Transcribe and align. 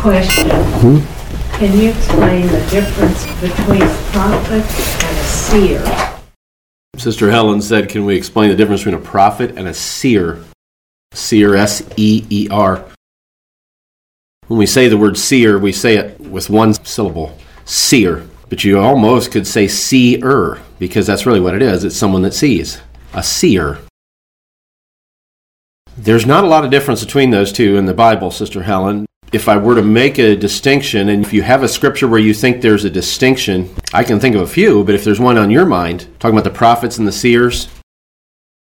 Question. 0.00 0.48
Hmm? 0.80 1.58
Can 1.58 1.78
you 1.78 1.90
explain 1.90 2.46
the 2.46 2.66
difference 2.70 3.26
between 3.38 3.82
a 3.82 3.96
prophet 4.12 4.64
and 4.64 5.18
a 5.18 5.22
seer? 5.24 6.20
Sister 6.96 7.30
Helen 7.30 7.60
said, 7.60 7.90
Can 7.90 8.06
we 8.06 8.16
explain 8.16 8.48
the 8.48 8.56
difference 8.56 8.80
between 8.80 8.98
a 8.98 9.04
prophet 9.04 9.58
and 9.58 9.68
a 9.68 9.74
seer? 9.74 10.42
Seer, 11.12 11.54
S 11.54 11.86
E 11.98 12.24
E 12.30 12.48
R. 12.50 12.82
When 14.46 14.58
we 14.58 14.64
say 14.64 14.88
the 14.88 14.96
word 14.96 15.18
seer, 15.18 15.58
we 15.58 15.70
say 15.70 15.96
it 15.96 16.18
with 16.18 16.48
one 16.48 16.72
syllable 16.72 17.36
seer. 17.66 18.26
But 18.48 18.64
you 18.64 18.78
almost 18.78 19.30
could 19.30 19.46
say 19.46 19.68
seer, 19.68 20.60
because 20.78 21.06
that's 21.06 21.26
really 21.26 21.40
what 21.40 21.54
it 21.54 21.60
is. 21.60 21.84
It's 21.84 21.94
someone 21.94 22.22
that 22.22 22.32
sees. 22.32 22.80
A 23.12 23.22
seer. 23.22 23.80
There's 25.94 26.24
not 26.24 26.44
a 26.44 26.48
lot 26.48 26.64
of 26.64 26.70
difference 26.70 27.04
between 27.04 27.28
those 27.28 27.52
two 27.52 27.76
in 27.76 27.84
the 27.84 27.92
Bible, 27.92 28.30
Sister 28.30 28.62
Helen. 28.62 29.04
If 29.32 29.48
I 29.48 29.56
were 29.56 29.76
to 29.76 29.82
make 29.82 30.18
a 30.18 30.34
distinction, 30.34 31.08
and 31.08 31.24
if 31.24 31.32
you 31.32 31.42
have 31.42 31.62
a 31.62 31.68
scripture 31.68 32.08
where 32.08 32.18
you 32.18 32.34
think 32.34 32.60
there's 32.60 32.84
a 32.84 32.90
distinction, 32.90 33.72
I 33.92 34.02
can 34.02 34.18
think 34.18 34.34
of 34.34 34.42
a 34.42 34.46
few, 34.46 34.82
but 34.82 34.96
if 34.96 35.04
there's 35.04 35.20
one 35.20 35.38
on 35.38 35.50
your 35.50 35.64
mind, 35.64 36.08
talking 36.18 36.36
about 36.36 36.50
the 36.50 36.56
prophets 36.56 36.98
and 36.98 37.06
the 37.06 37.12
seers, 37.12 37.68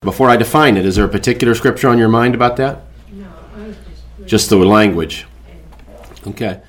before 0.01 0.29
I 0.29 0.35
define 0.35 0.75
it, 0.75 0.85
is 0.85 0.97
there 0.97 1.05
a 1.05 1.09
particular 1.09 1.55
scripture 1.55 1.87
on 1.87 1.97
your 1.97 2.09
mind 2.09 2.35
about 2.35 2.57
that? 2.57 2.81
No, 3.11 3.27
I 3.55 3.73
just. 4.17 4.27
Just 4.27 4.49
the 4.49 4.57
language. 4.57 5.25
Okay. 6.27 6.61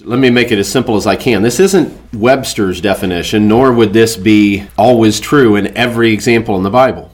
Let 0.00 0.18
me 0.18 0.30
make 0.30 0.52
it 0.52 0.58
as 0.58 0.70
simple 0.70 0.96
as 0.96 1.06
I 1.06 1.16
can. 1.16 1.42
This 1.42 1.58
isn't 1.58 2.14
Webster's 2.14 2.80
definition, 2.80 3.48
nor 3.48 3.72
would 3.72 3.92
this 3.92 4.16
be 4.16 4.68
always 4.76 5.18
true 5.18 5.56
in 5.56 5.76
every 5.76 6.12
example 6.12 6.56
in 6.56 6.62
the 6.62 6.70
Bible. 6.70 7.10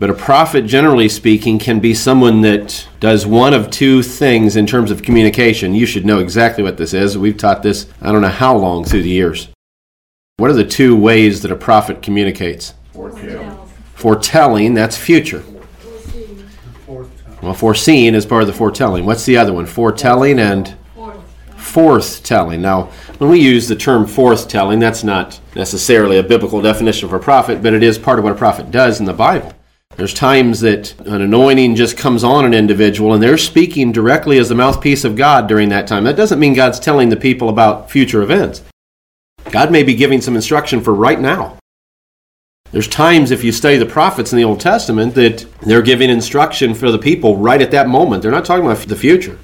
But 0.00 0.08
a 0.08 0.14
prophet, 0.14 0.64
generally 0.64 1.10
speaking, 1.10 1.58
can 1.58 1.78
be 1.78 1.92
someone 1.92 2.40
that 2.40 2.88
does 3.00 3.26
one 3.26 3.52
of 3.52 3.70
two 3.70 4.02
things 4.02 4.56
in 4.56 4.66
terms 4.66 4.90
of 4.90 5.02
communication. 5.02 5.74
You 5.74 5.84
should 5.84 6.06
know 6.06 6.20
exactly 6.20 6.64
what 6.64 6.78
this 6.78 6.94
is. 6.94 7.18
We've 7.18 7.36
taught 7.36 7.62
this, 7.62 7.86
I 8.00 8.10
don't 8.10 8.22
know 8.22 8.28
how 8.28 8.56
long 8.56 8.86
through 8.86 9.02
the 9.02 9.10
years. 9.10 9.48
What 10.38 10.48
are 10.48 10.54
the 10.54 10.64
two 10.64 10.96
ways 10.96 11.42
that 11.42 11.50
a 11.52 11.56
prophet 11.56 12.00
communicates? 12.00 12.72
Foretelling, 13.92 14.72
that's 14.72 14.96
future. 14.96 15.44
Well, 17.42 17.52
foreseeing 17.52 18.14
is 18.14 18.24
part 18.24 18.42
of 18.42 18.46
the 18.46 18.54
foretelling. 18.54 19.04
What's 19.04 19.26
the 19.26 19.36
other 19.36 19.52
one? 19.52 19.66
Foretelling 19.66 20.38
and 20.38 20.74
forthtelling. 21.58 22.60
Now, 22.60 22.84
when 23.18 23.28
we 23.28 23.38
use 23.38 23.68
the 23.68 23.76
term 23.76 24.06
forthtelling, 24.06 24.80
that's 24.80 25.04
not 25.04 25.38
necessarily 25.54 26.16
a 26.16 26.22
biblical 26.22 26.62
definition 26.62 27.10
for 27.10 27.16
a 27.16 27.20
prophet, 27.20 27.62
but 27.62 27.74
it 27.74 27.82
is 27.82 27.98
part 27.98 28.18
of 28.18 28.24
what 28.24 28.32
a 28.32 28.36
prophet 28.36 28.70
does 28.70 28.98
in 28.98 29.04
the 29.04 29.12
Bible. 29.12 29.52
There's 30.00 30.14
times 30.14 30.60
that 30.60 30.98
an 31.00 31.20
anointing 31.20 31.76
just 31.76 31.98
comes 31.98 32.24
on 32.24 32.46
an 32.46 32.54
individual 32.54 33.12
and 33.12 33.22
they're 33.22 33.36
speaking 33.36 33.92
directly 33.92 34.38
as 34.38 34.48
the 34.48 34.54
mouthpiece 34.54 35.04
of 35.04 35.14
God 35.14 35.46
during 35.46 35.68
that 35.68 35.86
time. 35.86 36.04
That 36.04 36.16
doesn't 36.16 36.40
mean 36.40 36.54
God's 36.54 36.80
telling 36.80 37.10
the 37.10 37.18
people 37.18 37.50
about 37.50 37.90
future 37.90 38.22
events. 38.22 38.62
God 39.50 39.70
may 39.70 39.82
be 39.82 39.94
giving 39.94 40.22
some 40.22 40.36
instruction 40.36 40.80
for 40.80 40.94
right 40.94 41.20
now. 41.20 41.58
There's 42.72 42.88
times, 42.88 43.30
if 43.30 43.44
you 43.44 43.52
study 43.52 43.76
the 43.76 43.84
prophets 43.84 44.32
in 44.32 44.38
the 44.38 44.44
Old 44.44 44.60
Testament, 44.60 45.14
that 45.16 45.46
they're 45.60 45.82
giving 45.82 46.08
instruction 46.08 46.72
for 46.72 46.90
the 46.90 46.98
people 46.98 47.36
right 47.36 47.60
at 47.60 47.70
that 47.72 47.86
moment. 47.86 48.22
They're 48.22 48.32
not 48.32 48.46
talking 48.46 48.64
about 48.64 48.78
the 48.78 48.96
future. 48.96 49.38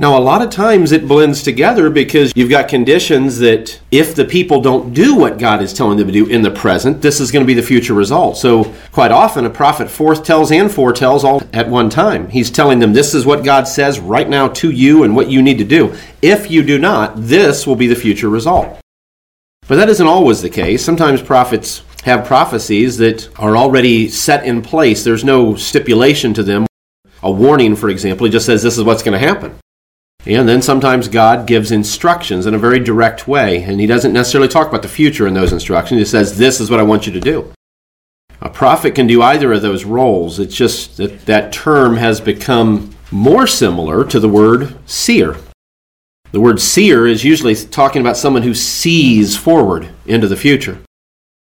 Now, 0.00 0.16
a 0.16 0.20
lot 0.20 0.42
of 0.42 0.50
times 0.50 0.92
it 0.92 1.08
blends 1.08 1.42
together 1.42 1.90
because 1.90 2.32
you've 2.36 2.48
got 2.48 2.68
conditions 2.68 3.40
that 3.40 3.80
if 3.90 4.14
the 4.14 4.24
people 4.24 4.60
don't 4.60 4.94
do 4.94 5.16
what 5.16 5.40
God 5.40 5.60
is 5.60 5.72
telling 5.72 5.98
them 5.98 6.06
to 6.06 6.12
do 6.12 6.26
in 6.26 6.42
the 6.42 6.52
present, 6.52 7.02
this 7.02 7.18
is 7.18 7.32
going 7.32 7.44
to 7.44 7.46
be 7.48 7.54
the 7.54 7.66
future 7.66 7.94
result. 7.94 8.36
So, 8.36 8.72
quite 8.92 9.10
often, 9.10 9.44
a 9.44 9.50
prophet 9.50 9.88
forthtells 9.88 10.52
and 10.52 10.70
foretells 10.70 11.24
all 11.24 11.42
at 11.52 11.68
one 11.68 11.90
time. 11.90 12.28
He's 12.28 12.48
telling 12.48 12.78
them, 12.78 12.92
This 12.92 13.12
is 13.12 13.26
what 13.26 13.42
God 13.42 13.66
says 13.66 13.98
right 13.98 14.28
now 14.28 14.46
to 14.46 14.70
you 14.70 15.02
and 15.02 15.16
what 15.16 15.32
you 15.32 15.42
need 15.42 15.58
to 15.58 15.64
do. 15.64 15.92
If 16.22 16.48
you 16.48 16.62
do 16.62 16.78
not, 16.78 17.14
this 17.16 17.66
will 17.66 17.74
be 17.74 17.88
the 17.88 17.96
future 17.96 18.28
result. 18.28 18.78
But 19.66 19.76
that 19.76 19.88
isn't 19.88 20.06
always 20.06 20.42
the 20.42 20.48
case. 20.48 20.84
Sometimes 20.84 21.20
prophets 21.20 21.82
have 22.04 22.24
prophecies 22.24 22.98
that 22.98 23.36
are 23.36 23.56
already 23.56 24.08
set 24.08 24.46
in 24.46 24.62
place, 24.62 25.02
there's 25.02 25.24
no 25.24 25.56
stipulation 25.56 26.32
to 26.34 26.44
them. 26.44 26.68
A 27.24 27.32
warning, 27.32 27.74
for 27.74 27.88
example, 27.88 28.26
he 28.26 28.30
just 28.30 28.46
says, 28.46 28.62
This 28.62 28.78
is 28.78 28.84
what's 28.84 29.02
going 29.02 29.20
to 29.20 29.26
happen. 29.26 29.58
And 30.26 30.48
then 30.48 30.62
sometimes 30.62 31.08
God 31.08 31.46
gives 31.46 31.70
instructions 31.70 32.46
in 32.46 32.54
a 32.54 32.58
very 32.58 32.80
direct 32.80 33.26
way, 33.26 33.62
and 33.62 33.80
He 33.80 33.86
doesn't 33.86 34.12
necessarily 34.12 34.48
talk 34.48 34.68
about 34.68 34.82
the 34.82 34.88
future 34.88 35.26
in 35.26 35.34
those 35.34 35.52
instructions. 35.52 36.00
He 36.00 36.04
says, 36.04 36.38
This 36.38 36.60
is 36.60 36.70
what 36.70 36.80
I 36.80 36.84
want 36.84 37.06
you 37.06 37.12
to 37.12 37.20
do. 37.20 37.52
A 38.40 38.48
prophet 38.50 38.94
can 38.94 39.06
do 39.06 39.22
either 39.22 39.52
of 39.52 39.62
those 39.62 39.84
roles. 39.84 40.38
It's 40.38 40.54
just 40.54 40.96
that 40.98 41.26
that 41.26 41.52
term 41.52 41.96
has 41.96 42.20
become 42.20 42.94
more 43.10 43.46
similar 43.46 44.04
to 44.04 44.20
the 44.20 44.28
word 44.28 44.76
seer. 44.88 45.36
The 46.30 46.40
word 46.40 46.60
seer 46.60 47.06
is 47.06 47.24
usually 47.24 47.54
talking 47.54 48.00
about 48.00 48.16
someone 48.16 48.42
who 48.42 48.54
sees 48.54 49.36
forward 49.36 49.88
into 50.06 50.28
the 50.28 50.36
future. 50.36 50.78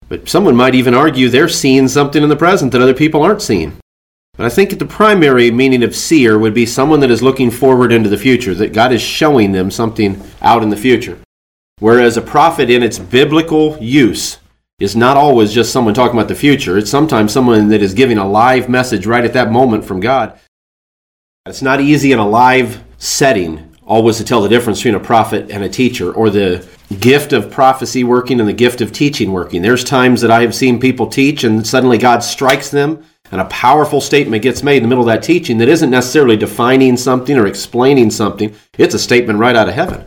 But 0.09 0.29
someone 0.29 0.55
might 0.55 0.77
even 0.77 0.95
argue 0.95 1.29
they're 1.29 1.49
seeing 1.49 1.89
something 1.89 2.23
in 2.23 2.29
the 2.29 2.37
present 2.37 2.73
that 2.73 2.81
other 2.81 2.95
people 2.95 3.23
aren't 3.23 3.43
seeing. 3.43 3.77
But 4.37 4.47
I 4.47 4.51
think 4.51 4.71
that 4.71 4.79
the 4.79 4.87
primary 4.87 5.51
meaning 5.51 5.83
of 5.83 5.97
seer 5.97 6.39
would 6.39 6.53
be 6.53 6.67
someone 6.67 7.01
that 7.01 7.11
is 7.11 7.23
looking 7.23 7.51
forward 7.51 7.91
into 7.91 8.11
the 8.11 8.19
future, 8.19 8.55
that 8.55 8.75
God 8.75 8.93
is 8.93 9.01
showing 9.01 9.53
them 9.53 9.71
something 9.71 10.23
out 10.43 10.63
in 10.63 10.69
the 10.69 10.77
future. 10.77 11.19
Whereas 11.79 12.17
a 12.17 12.23
prophet, 12.23 12.71
in 12.71 12.83
its 12.83 12.99
biblical 12.99 13.79
use, 13.79 14.39
is 14.79 14.95
not 14.95 15.17
always 15.17 15.53
just 15.53 15.73
someone 15.73 15.95
talking 15.95 16.19
about 16.19 16.29
the 16.29 16.35
future. 16.35 16.77
It's 16.77 16.91
sometimes 16.91 17.33
someone 17.33 17.69
that 17.69 17.83
is 17.83 17.95
giving 17.95 18.19
a 18.19 18.29
live 18.29 18.69
message 18.69 19.07
right 19.07 19.25
at 19.25 19.33
that 19.33 19.51
moment 19.51 19.85
from 19.85 20.01
God. 20.01 20.39
It's 21.47 21.63
not 21.63 21.81
easy 21.81 22.13
in 22.13 22.19
a 22.19 22.29
live 22.29 22.83
setting 22.99 23.75
always 23.87 24.17
to 24.17 24.25
tell 24.25 24.43
the 24.43 24.49
difference 24.49 24.81
between 24.81 24.97
a 24.97 25.01
prophet 25.01 25.51
and 25.51 25.63
a 25.63 25.69
teacher, 25.69 26.13
or 26.13 26.29
the 26.29 26.67
gift 27.01 27.33
of 27.33 27.51
prophecy 27.51 28.05
working 28.05 28.41
and 28.41 28.49
the 28.49 28.53
gift 28.53 28.81
of 28.81 28.93
teaching 28.93 29.33
working. 29.33 29.63
There's 29.63 29.85
times 29.85 30.21
that 30.21 30.31
I 30.31 30.43
have 30.43 30.55
seen 30.55 30.81
people 30.81 31.07
teach 31.07 31.45
and 31.45 31.67
suddenly 31.67 31.97
God 31.99 32.21
strikes 32.21 32.71
them 32.71 33.05
and 33.31 33.41
a 33.41 33.45
powerful 33.47 34.01
statement 34.01 34.43
gets 34.43 34.63
made 34.63 34.79
in 34.79 34.83
the 34.85 34.89
middle 34.89 35.09
of 35.09 35.13
that 35.15 35.23
teaching 35.23 35.59
that 35.59 35.69
isn't 35.69 35.91
necessarily 35.91 36.37
defining 36.37 36.97
something 36.97 37.37
or 37.37 37.47
explaining 37.47 38.11
something. 38.11 38.55
It's 38.79 38.95
a 38.95 38.99
statement 38.99 39.39
right 39.39 39.57
out 39.57 39.69
of 39.69 39.75
heaven. 39.75 40.07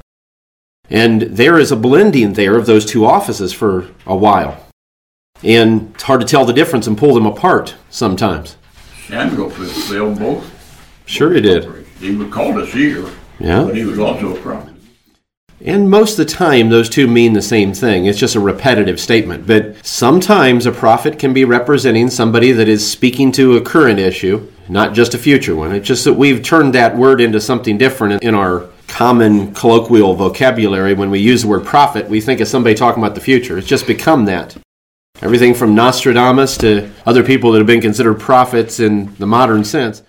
And 0.89 1.21
there 1.21 1.59
is 1.59 1.71
a 1.71 1.75
blending 1.75 2.33
there 2.33 2.57
of 2.57 2.65
those 2.65 2.85
two 2.85 3.05
offices 3.05 3.53
for 3.53 3.87
a 4.05 4.15
while. 4.15 4.65
And 5.43 5.91
it's 5.93 6.03
hard 6.03 6.21
to 6.21 6.27
tell 6.27 6.45
the 6.45 6.53
difference 6.53 6.87
and 6.87 6.97
pull 6.97 7.13
them 7.13 7.25
apart 7.25 7.75
sometimes. 7.89 8.57
Samuel 9.07 9.49
fulfilled 9.49 10.19
both. 10.19 10.55
Sure, 11.05 11.33
he 11.33 11.41
did. 11.41 11.85
He 11.99 12.15
was 12.15 12.31
called 12.31 12.57
a 12.59 12.67
seer, 12.67 13.05
Yeah. 13.39 13.63
but 13.63 13.75
he 13.75 13.83
was 13.85 13.99
also 13.99 14.35
a 14.35 14.39
prophet. 14.41 14.73
And 15.65 15.89
most 15.89 16.17
of 16.17 16.25
the 16.25 16.33
time, 16.33 16.69
those 16.69 16.89
two 16.89 17.07
mean 17.07 17.33
the 17.33 17.41
same 17.41 17.73
thing. 17.73 18.05
It's 18.05 18.19
just 18.19 18.35
a 18.35 18.39
repetitive 18.39 18.99
statement. 18.99 19.45
But 19.45 19.85
sometimes 19.85 20.65
a 20.65 20.71
prophet 20.71 21.19
can 21.19 21.33
be 21.33 21.43
representing 21.43 22.09
somebody 22.09 22.53
that 22.53 22.69
is 22.69 22.89
speaking 22.89 23.31
to 23.33 23.57
a 23.57 23.61
current 23.61 23.99
issue, 23.99 24.49
not 24.69 24.93
just 24.93 25.13
a 25.13 25.17
future 25.17 25.55
one. 25.55 25.75
It's 25.75 25.87
just 25.87 26.05
that 26.05 26.13
we've 26.13 26.41
turned 26.41 26.75
that 26.75 26.95
word 26.95 27.19
into 27.19 27.41
something 27.41 27.77
different 27.77 28.23
in 28.23 28.35
our 28.35 28.69
common 28.87 29.53
colloquial 29.53 30.15
vocabulary. 30.15 30.93
When 30.93 31.11
we 31.11 31.19
use 31.19 31.41
the 31.41 31.49
word 31.49 31.65
prophet, 31.65 32.07
we 32.07 32.21
think 32.21 32.39
of 32.39 32.47
somebody 32.47 32.73
talking 32.73 33.03
about 33.03 33.15
the 33.15 33.21
future. 33.21 33.57
It's 33.57 33.67
just 33.67 33.85
become 33.85 34.25
that. 34.25 34.55
Everything 35.21 35.53
from 35.53 35.75
Nostradamus 35.75 36.57
to 36.59 36.89
other 37.05 37.23
people 37.23 37.51
that 37.51 37.57
have 37.57 37.67
been 37.67 37.81
considered 37.81 38.19
prophets 38.21 38.79
in 38.79 39.13
the 39.15 39.27
modern 39.27 39.65
sense. 39.65 40.03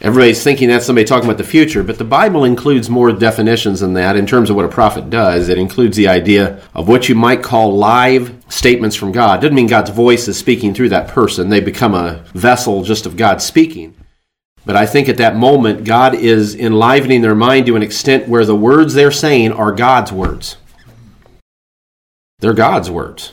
Everybody's 0.00 0.44
thinking 0.44 0.68
that's 0.68 0.86
somebody 0.86 1.04
talking 1.04 1.28
about 1.28 1.38
the 1.38 1.44
future, 1.44 1.82
but 1.82 1.98
the 1.98 2.04
Bible 2.04 2.44
includes 2.44 2.88
more 2.88 3.10
definitions 3.10 3.80
than 3.80 3.94
that 3.94 4.16
in 4.16 4.26
terms 4.26 4.48
of 4.48 4.54
what 4.54 4.64
a 4.64 4.68
prophet 4.68 5.10
does. 5.10 5.48
It 5.48 5.58
includes 5.58 5.96
the 5.96 6.06
idea 6.06 6.62
of 6.72 6.86
what 6.86 7.08
you 7.08 7.16
might 7.16 7.42
call 7.42 7.76
live 7.76 8.32
statements 8.48 8.94
from 8.94 9.10
God. 9.10 9.40
Doesn't 9.40 9.56
mean 9.56 9.66
God's 9.66 9.90
voice 9.90 10.28
is 10.28 10.38
speaking 10.38 10.72
through 10.72 10.90
that 10.90 11.08
person, 11.08 11.48
they 11.48 11.60
become 11.60 11.94
a 11.94 12.24
vessel 12.32 12.84
just 12.84 13.06
of 13.06 13.16
God 13.16 13.42
speaking. 13.42 13.96
But 14.64 14.76
I 14.76 14.86
think 14.86 15.08
at 15.08 15.16
that 15.16 15.34
moment, 15.34 15.84
God 15.84 16.14
is 16.14 16.54
enlivening 16.54 17.22
their 17.22 17.34
mind 17.34 17.66
to 17.66 17.76
an 17.76 17.82
extent 17.82 18.28
where 18.28 18.44
the 18.44 18.54
words 18.54 18.94
they're 18.94 19.10
saying 19.10 19.52
are 19.52 19.72
God's 19.72 20.12
words. 20.12 20.58
They're 22.38 22.52
God's 22.52 22.90
words. 22.90 23.32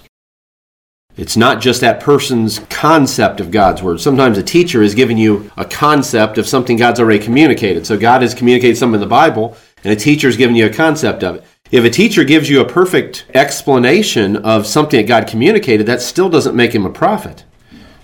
It's 1.18 1.38
not 1.38 1.62
just 1.62 1.80
that 1.80 2.02
person's 2.02 2.60
concept 2.70 3.40
of 3.40 3.50
God's 3.50 3.82
word. 3.82 4.02
Sometimes 4.02 4.38
a 4.38 4.44
teacher 4.44 4.82
is 4.82 4.94
giving 4.94 5.18
you 5.18 5.50
a 5.56 5.64
concept 5.64 6.38
of 6.38 6.48
something 6.48 6.76
God's 6.76 7.00
already 7.00 7.24
communicated. 7.24 7.86
So 7.86 7.98
God 7.98 8.22
has 8.22 8.34
communicated 8.34 8.78
something 8.78 8.96
in 8.96 9.00
the 9.00 9.08
Bible, 9.08 9.56
and 9.84 9.94
a 9.94 9.96
teacher 9.96 10.28
is 10.28 10.36
giving 10.36 10.58
you 10.58 10.66
a 10.66 10.74
concept 10.74 11.24
of 11.24 11.36
it. 11.36 11.46
If 11.72 11.86
a 11.86 11.90
teacher 11.90 12.26
gives 12.26 12.50
you 12.50 12.60
a 12.60 12.68
perfect 12.68 13.26
explanation 13.34 14.36
of 14.38 14.68
something 14.68 15.00
that 15.00 15.08
God 15.08 15.28
communicated, 15.28 15.88
that 15.88 16.02
still 16.02 16.30
doesn't 16.30 16.56
make 16.56 16.76
him 16.76 16.86
a 16.86 16.92
prophet. 16.92 17.46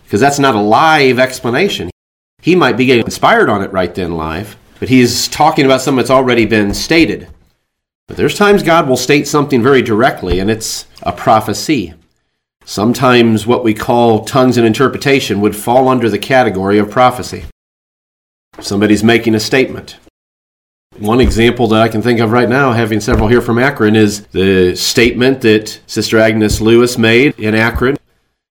Because 0.04 0.22
that's 0.22 0.40
not 0.40 0.56
a 0.56 0.62
live 0.62 1.20
explanation. 1.20 1.90
He 2.42 2.56
might 2.56 2.78
be 2.78 2.86
getting 2.86 3.04
inspired 3.04 3.50
on 3.50 3.62
it 3.62 3.72
right 3.72 3.94
then 3.94 4.16
live, 4.16 4.58
but 4.80 4.90
he's 4.90 5.28
talking 5.28 5.66
about 5.66 5.82
something 5.82 5.98
that's 5.98 6.10
already 6.10 6.46
been 6.46 6.74
stated. 6.74 7.28
But 8.08 8.18
there's 8.18 8.38
times 8.38 8.64
God 8.64 8.88
will 8.90 8.98
state 8.98 9.28
something 9.28 9.62
very 9.62 9.82
directly, 9.82 10.40
and 10.40 10.50
it's 10.50 10.88
a 11.04 11.12
prophecy. 11.12 11.94
Sometimes 12.64 13.48
what 13.48 13.64
we 13.64 13.74
call 13.74 14.24
tongues 14.24 14.58
and 14.58 14.66
interpretation 14.66 15.42
would 15.42 15.56
fall 15.56 15.88
under 15.88 16.10
the 16.10 16.20
category 16.20 16.78
of 16.78 16.92
prophecy. 16.92 17.46
Somebody's 18.60 19.04
making 19.04 19.36
a 19.36 19.40
statement. 19.40 19.98
One 20.98 21.22
example 21.22 21.68
that 21.70 21.82
I 21.82 21.88
can 21.88 22.02
think 22.02 22.20
of 22.20 22.32
right 22.32 22.50
now, 22.50 22.74
having 22.74 23.00
several 23.00 23.28
here 23.28 23.42
from 23.42 23.58
Akron, 23.58 23.96
is 23.96 24.26
the 24.28 24.76
statement 24.76 25.42
that 25.42 25.80
Sister 25.88 26.20
Agnes 26.20 26.62
Lewis 26.62 26.98
made 26.98 27.40
in 27.40 27.56
Akron. 27.56 27.98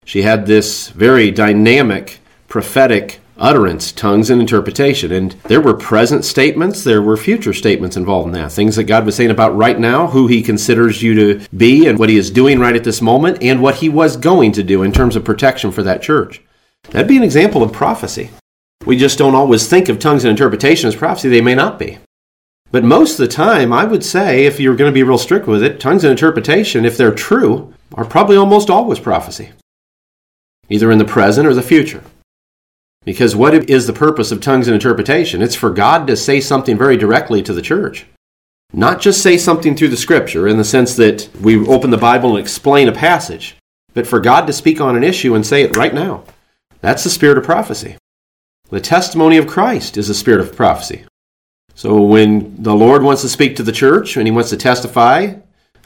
She 0.05 0.23
had 0.23 0.47
this 0.47 0.89
very 0.89 1.31
dynamic 1.31 2.21
prophetic 2.49 3.20
utterance, 3.41 3.91
tongues, 3.91 4.31
and 4.31 4.41
interpretation. 4.41 5.11
And 5.11 5.33
there 5.45 5.61
were 5.61 5.75
present 5.75 6.25
statements, 6.25 6.85
there 6.85 7.03
were 7.03 7.17
future 7.17 7.53
statements 7.53 7.97
involved 7.97 8.29
in 8.29 8.35
that. 8.35 8.53
Things 8.53 8.77
that 8.77 8.85
God 8.85 9.07
was 9.07 9.17
saying 9.17 9.31
about 9.31 9.57
right 9.57 9.79
now, 9.79 10.07
who 10.07 10.27
He 10.27 10.43
considers 10.43 11.03
you 11.03 11.15
to 11.15 11.49
be, 11.57 11.87
and 11.87 11.99
what 11.99 12.11
He 12.11 12.17
is 12.17 12.31
doing 12.31 12.61
right 12.61 12.77
at 12.77 12.85
this 12.85 13.03
moment, 13.03 13.43
and 13.43 13.63
what 13.63 13.77
He 13.77 13.89
was 13.89 14.17
going 14.17 14.53
to 14.53 14.63
do 14.63 14.83
in 14.83 14.93
terms 14.93 15.17
of 15.17 15.25
protection 15.25 15.73
for 15.73 15.83
that 15.83 16.03
church. 16.03 16.43
That'd 16.91 17.09
be 17.09 17.17
an 17.17 17.23
example 17.23 17.63
of 17.63 17.73
prophecy. 17.73 18.31
We 18.87 18.97
just 18.97 19.19
don't 19.19 19.35
always 19.35 19.69
think 19.69 19.89
of 19.89 19.99
tongues 19.99 20.25
and 20.25 20.31
interpretation 20.31 20.89
as 20.89 20.97
prophecy. 20.97 21.29
They 21.29 21.41
may 21.41 21.55
not 21.55 21.79
be. 21.79 21.99
But 22.71 22.85
most 22.85 23.13
of 23.13 23.19
the 23.19 23.29
time, 23.29 23.73
I 23.73 23.85
would 23.85 24.05
say, 24.05 24.47
if 24.47 24.61
you're 24.61 24.77
going 24.77 24.91
to 24.91 24.95
be 24.95 25.03
real 25.03 25.19
strict 25.19 25.47
with 25.47 25.63
it, 25.63 25.81
tongues 25.81 26.05
and 26.05 26.11
interpretation, 26.11 26.85
if 26.85 26.97
they're 26.97 27.15
true, 27.15 27.75
are 27.95 28.05
probably 28.05 28.37
almost 28.37 28.71
always 28.71 29.01
prophecy, 29.01 29.51
either 30.69 30.91
in 30.91 30.99
the 30.99 31.05
present 31.05 31.49
or 31.49 31.55
the 31.55 31.63
future. 31.63 32.03
Because 33.05 33.35
what 33.35 33.71
is 33.71 33.87
the 33.87 33.93
purpose 33.93 34.31
of 34.31 34.41
tongues 34.41 34.69
and 34.69 34.75
interpretation? 34.75 35.41
It's 35.41 35.55
for 35.55 35.71
God 35.71 36.07
to 36.07 36.17
say 36.17 36.41
something 36.41 36.77
very 36.77 36.97
directly 36.97 37.43
to 37.43 37.53
the 37.53 37.63
church. 37.63 38.07
Not 38.73 39.01
just 39.01 39.23
say 39.23 39.37
something 39.37 39.75
through 39.75 39.89
the 39.89 39.97
scripture 39.97 40.47
in 40.47 40.57
the 40.57 40.65
sense 40.65 40.95
that 40.97 41.29
we 41.41 41.67
open 41.67 41.91
the 41.91 41.97
Bible 41.97 42.31
and 42.31 42.39
explain 42.39 42.89
a 42.89 42.93
passage, 42.93 43.57
but 43.95 44.07
for 44.07 44.21
God 44.21 44.47
to 44.47 44.53
speak 44.53 44.81
on 44.81 44.97
an 44.97 45.03
issue 45.03 45.35
and 45.35 45.45
say 45.45 45.63
it 45.63 45.77
right 45.77 45.95
now. 45.95 46.25
That's 46.81 47.03
the 47.03 47.11
spirit 47.11 47.39
of 47.39 47.45
prophecy. 47.45 47.97
The 48.69 48.81
testimony 48.81 49.37
of 49.37 49.49
Christ 49.49 49.97
is 49.97 50.09
the 50.09 50.15
spirit 50.15 50.41
of 50.41 50.55
prophecy. 50.55 51.05
So 51.75 52.01
when 52.03 52.63
the 52.63 52.75
Lord 52.75 53.03
wants 53.03 53.23
to 53.23 53.29
speak 53.29 53.57
to 53.57 53.63
the 53.63 53.73
church 53.73 54.17
and 54.17 54.27
he 54.27 54.31
wants 54.31 54.51
to 54.51 54.57
testify, 54.57 55.35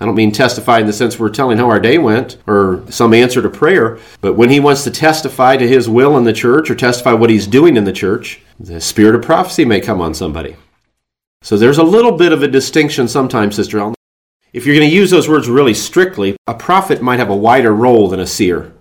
I 0.00 0.04
don't 0.04 0.16
mean 0.16 0.32
testify 0.32 0.80
in 0.80 0.86
the 0.86 0.92
sense 0.92 1.18
we're 1.18 1.28
telling 1.28 1.58
how 1.58 1.70
our 1.70 1.78
day 1.78 1.98
went 1.98 2.38
or 2.46 2.84
some 2.90 3.14
answer 3.14 3.40
to 3.40 3.48
prayer, 3.48 3.98
but 4.20 4.34
when 4.34 4.50
he 4.50 4.60
wants 4.60 4.84
to 4.84 4.90
testify 4.90 5.56
to 5.56 5.68
his 5.68 5.88
will 5.88 6.16
in 6.18 6.24
the 6.24 6.32
church 6.32 6.68
or 6.70 6.74
testify 6.74 7.12
what 7.12 7.30
he's 7.30 7.46
doing 7.46 7.76
in 7.76 7.84
the 7.84 7.92
church, 7.92 8.40
the 8.58 8.80
spirit 8.80 9.14
of 9.14 9.22
prophecy 9.22 9.64
may 9.64 9.80
come 9.80 10.00
on 10.00 10.12
somebody. 10.12 10.56
So 11.42 11.56
there's 11.56 11.78
a 11.78 11.84
little 11.84 12.12
bit 12.12 12.32
of 12.32 12.42
a 12.42 12.48
distinction 12.48 13.06
sometimes, 13.06 13.54
Sister 13.54 13.78
Ellen. 13.78 13.94
If 14.52 14.66
you're 14.66 14.76
going 14.76 14.88
to 14.88 14.94
use 14.94 15.10
those 15.10 15.28
words 15.28 15.48
really 15.48 15.74
strictly, 15.74 16.36
a 16.46 16.54
prophet 16.54 17.02
might 17.02 17.18
have 17.18 17.30
a 17.30 17.36
wider 17.36 17.74
role 17.74 18.08
than 18.08 18.20
a 18.20 18.26
seer. 18.26 18.72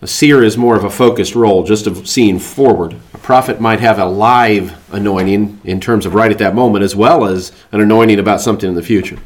A 0.00 0.06
seer 0.06 0.42
is 0.42 0.58
more 0.58 0.76
of 0.76 0.84
a 0.84 0.90
focused 0.90 1.34
role, 1.34 1.62
just 1.62 1.86
of 1.86 2.06
seeing 2.06 2.38
forward. 2.38 2.94
A 3.14 3.18
prophet 3.18 3.60
might 3.60 3.80
have 3.80 3.98
a 3.98 4.04
live 4.04 4.78
anointing 4.92 5.60
in 5.64 5.80
terms 5.80 6.04
of 6.04 6.14
right 6.14 6.30
at 6.30 6.38
that 6.38 6.54
moment, 6.54 6.84
as 6.84 6.94
well 6.94 7.24
as 7.24 7.52
an 7.72 7.80
anointing 7.80 8.18
about 8.18 8.40
something 8.40 8.68
in 8.68 8.74
the 8.74 8.82
future. 8.82 9.18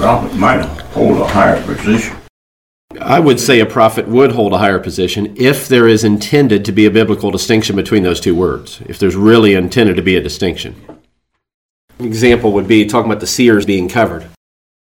Prophet 0.00 0.34
might 0.34 0.64
hold 0.94 1.20
a 1.20 1.26
higher 1.26 1.62
position. 1.62 2.16
I 3.02 3.20
would 3.20 3.38
say 3.38 3.60
a 3.60 3.66
prophet 3.66 4.08
would 4.08 4.32
hold 4.32 4.54
a 4.54 4.58
higher 4.58 4.78
position 4.78 5.34
if 5.36 5.68
there 5.68 5.86
is 5.86 6.04
intended 6.04 6.64
to 6.64 6.72
be 6.72 6.86
a 6.86 6.90
biblical 6.90 7.30
distinction 7.30 7.76
between 7.76 8.02
those 8.02 8.18
two 8.18 8.34
words, 8.34 8.80
if 8.86 8.98
there's 8.98 9.14
really 9.14 9.52
intended 9.52 9.96
to 9.96 10.02
be 10.02 10.16
a 10.16 10.22
distinction. 10.22 10.74
An 11.98 12.06
example 12.06 12.50
would 12.52 12.66
be 12.66 12.86
talking 12.86 13.10
about 13.10 13.20
the 13.20 13.26
seers 13.26 13.66
being 13.66 13.90
covered. 13.90 14.26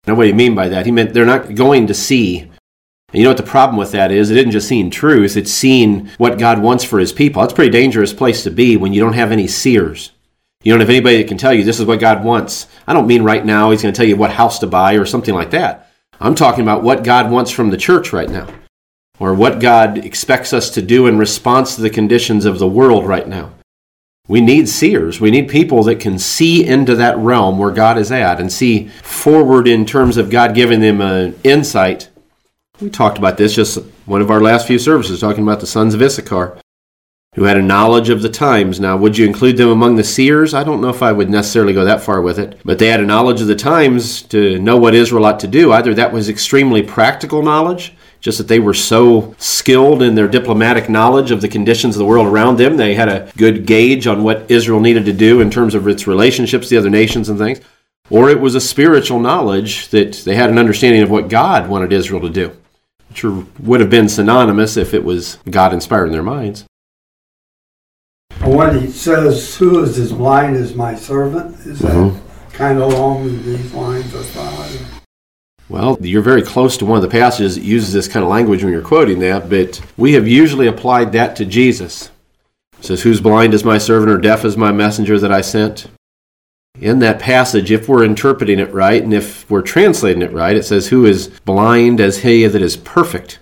Now, 0.07 0.15
what 0.15 0.23
do 0.23 0.29
you 0.29 0.35
mean 0.35 0.55
by 0.55 0.69
that? 0.69 0.85
He 0.85 0.91
meant 0.94 1.13
they're 1.13 1.25
not 1.25 1.53
going 1.53 1.88
to 1.88 1.94
see. 1.94 2.39
And 2.39 2.51
you 3.11 3.23
know 3.23 3.31
what 3.31 3.38
the 3.38 3.44
problem 3.44 3.75
with 3.75 3.91
that 3.91 4.09
is? 4.09 4.31
It 4.31 4.38
isn't 4.38 4.51
just 4.51 4.69
seeing 4.69 4.89
truth, 4.89 5.35
it's 5.35 5.51
seeing 5.51 6.07
what 6.17 6.39
God 6.39 6.61
wants 6.61 6.85
for 6.85 6.97
his 6.97 7.11
people. 7.11 7.41
That's 7.41 7.51
a 7.51 7.57
pretty 7.57 7.71
dangerous 7.71 8.13
place 8.13 8.41
to 8.44 8.51
be 8.51 8.77
when 8.77 8.94
you 8.94 9.01
don't 9.01 9.11
have 9.11 9.33
any 9.33 9.47
seers. 9.47 10.12
You 10.63 10.71
don't 10.71 10.80
have 10.80 10.89
anybody 10.89 11.18
that 11.18 11.27
can 11.27 11.38
tell 11.38 11.54
you 11.54 11.63
this 11.63 11.80
is 11.80 11.86
what 11.86 12.00
God 12.00 12.24
wants. 12.24 12.68
I 12.88 12.94
don't 12.94 13.07
mean 13.07 13.21
right 13.21 13.45
now 13.45 13.71
he's 13.71 13.81
going 13.81 13.94
to 13.94 13.98
tell 13.98 14.07
you 14.07 14.15
what 14.15 14.31
house 14.31 14.60
to 14.60 14.68
buy 14.68 14.94
or 14.94 15.06
something 15.06 15.36
like 15.36 15.51
that. 15.51 15.92
I'm 16.21 16.36
talking 16.36 16.63
about 16.63 16.83
what 16.83 17.04
God 17.04 17.30
wants 17.30 17.51
from 17.51 17.69
the 17.69 17.77
church 17.77 18.13
right 18.13 18.30
now, 18.30 18.48
or 19.19 19.33
what 19.33 19.60
God 19.60 19.98
expects 19.98 20.54
us 20.54 20.69
to 20.71 20.81
do 20.81 21.06
in 21.06 21.18
response 21.18 21.75
to 21.75 21.81
the 21.81 21.89
conditions 21.89 22.45
of 22.45 22.60
the 22.60 22.68
world 22.68 23.06
right 23.06 23.27
now. 23.27 23.51
We 24.30 24.39
need 24.39 24.69
seers. 24.69 25.19
We 25.19 25.31
need 25.31 25.50
people 25.50 25.83
that 25.83 26.00
can 26.00 26.18
see 26.18 26.65
into 26.65 26.95
that 26.95 27.18
realm 27.18 27.57
where 27.57 27.71
God 27.71 27.98
is 27.98 28.10
at 28.10 28.39
and 28.39 28.50
see 28.50 28.88
forward 28.88 29.68
in 29.68 29.86
terms 29.86 30.15
of 30.15 30.30
God 30.30 30.56
giving 30.56 30.80
them 30.80 31.01
an 31.01 31.38
insight. 31.44 32.10
We 32.80 32.89
talked 32.89 33.18
about 33.18 33.36
this 33.36 33.54
just 33.54 33.80
one 34.06 34.21
of 34.21 34.31
our 34.31 34.39
last 34.39 34.65
few 34.65 34.80
services, 34.80 35.19
talking 35.19 35.44
about 35.44 35.60
the 35.60 35.68
sons 35.68 35.94
of 35.94 36.01
Issachar 36.01 36.57
who 37.35 37.44
had 37.44 37.57
a 37.57 37.62
knowledge 37.62 38.09
of 38.09 38.21
the 38.21 38.30
times. 38.30 38.80
Now, 38.80 38.95
would 38.95 39.18
you 39.18 39.25
include 39.25 39.57
them 39.57 39.69
among 39.69 39.95
the 39.95 40.03
seers? 40.03 40.53
I 40.53 40.63
don't 40.63 40.81
know 40.81 40.89
if 40.89 41.01
I 41.01 41.12
would 41.12 41.30
necessarily 41.30 41.74
go 41.74 41.83
that 41.85 42.01
far 42.01 42.21
with 42.21 42.38
it, 42.38 42.59
but 42.63 42.80
they 42.80 42.88
had 42.88 43.00
a 43.00 43.06
knowledge 43.06 43.41
of 43.41 43.47
the 43.47 43.56
times 43.56 44.21
to 44.24 44.59
know 44.59 44.77
what 44.77 44.94
Israel 44.94 45.25
ought 45.25 45.39
to 45.39 45.47
do. 45.47 45.71
Either 45.71 45.94
that 45.94 46.13
was 46.13 46.30
extremely 46.30 46.83
practical 46.83 47.41
knowledge, 47.41 47.94
just 48.19 48.38
that 48.38 48.47
they 48.47 48.59
were 48.59 48.74
so 48.74 49.35
skilled 49.38 50.01
in 50.01 50.15
their 50.15 50.27
diplomatic 50.27 50.89
knowledge 50.89 51.31
of 51.31 51.41
the 51.41 51.47
conditions 51.47 51.95
of 51.95 52.00
the 52.00 52.06
world 52.06 52.27
around 52.27 52.57
them, 52.57 52.77
they 52.77 52.94
had 52.94 53.09
a 53.09 53.30
good 53.36 53.65
gauge 53.65 54.07
on 54.07 54.24
what 54.24 54.50
Israel 54.50 54.79
needed 54.79 55.06
to 55.06 55.13
do 55.13 55.41
in 55.41 55.50
terms 55.50 55.75
of 55.75 55.88
its 55.88 56.07
relationships 56.07 56.68
to 56.68 56.75
the 56.75 56.79
other 56.79 56.89
nations 56.89 57.29
and 57.29 57.39
things. 57.39 57.59
Or 58.09 58.29
it 58.29 58.39
was 58.39 58.53
a 58.53 58.62
spiritual 58.62 59.19
knowledge 59.19 59.89
that 59.89 60.13
they 60.24 60.36
had 60.36 60.50
an 60.50 60.59
understanding 60.59 61.01
of 61.01 61.09
what 61.09 61.29
God 61.29 61.68
wanted 61.68 61.91
Israel 61.91 62.21
to 62.21 62.29
do, 62.29 62.56
which 63.09 63.24
would 63.59 63.79
have 63.79 63.89
been 63.89 64.07
synonymous 64.07 64.77
if 64.77 64.94
it 64.94 65.03
was 65.03 65.39
God 65.50 65.74
inspired 65.74 66.06
in 66.06 66.12
their 66.12 66.21
minds. 66.21 66.65
When 68.45 68.80
he 68.80 68.88
says, 68.88 69.56
"Who 69.56 69.81
is 69.84 69.98
as 69.98 70.12
blind 70.12 70.57
as 70.57 70.75
my 70.75 70.95
servant?" 70.95 71.56
Is 71.66 71.80
that 71.80 71.94
Mhm. 71.94 72.16
kind 72.54 72.78
of 72.81 72.92
along 72.92 73.42
these 73.45 73.74
lines? 73.74 74.13
I 74.13 74.24
thought. 74.24 74.69
Well, 75.69 75.98
you're 76.01 76.22
very 76.22 76.42
close 76.42 76.75
to 76.78 76.86
one 76.86 76.98
of 76.98 77.01
the 77.01 77.07
passages 77.07 77.56
that 77.56 77.63
uses 77.63 77.94
this 77.94 78.07
kind 78.07 78.24
of 78.24 78.30
language 78.30 78.63
when 78.63 78.74
you're 78.74 78.81
quoting 78.81 79.19
that, 79.19 79.50
but 79.50 79.80
we 79.98 80.13
have 80.13 80.28
usually 80.28 80.68
applied 80.68 81.13
that 81.13 81.36
to 81.38 81.45
Jesus. 81.45 82.10
It 82.80 82.86
says, 82.86 83.01
Who's 83.04 83.22
blind 83.22 83.54
is 83.54 83.63
my 83.63 83.78
servant 83.78 84.12
or 84.12 84.18
deaf 84.18 84.44
is 84.44 84.57
my 84.57 84.74
messenger 84.74 85.18
that 85.19 85.31
I 85.31 85.39
sent? 85.42 85.88
In 86.81 87.00
that 87.00 87.19
passage, 87.19 87.72
if 87.72 87.88
we're 87.88 88.04
interpreting 88.04 88.60
it 88.60 88.74
right 88.74 89.01
and 89.01 89.13
if 89.13 89.46
we're 89.50 89.62
translating 89.62 90.22
it 90.22 90.34
right, 90.34 90.56
it 90.57 90.66
says, 90.66 90.88
Who 90.88 91.06
is 91.06 91.30
blind 91.46 92.01
as 92.01 92.19
he 92.19 92.46
that 92.46 92.62
is 92.62 92.75
perfect? 92.75 93.39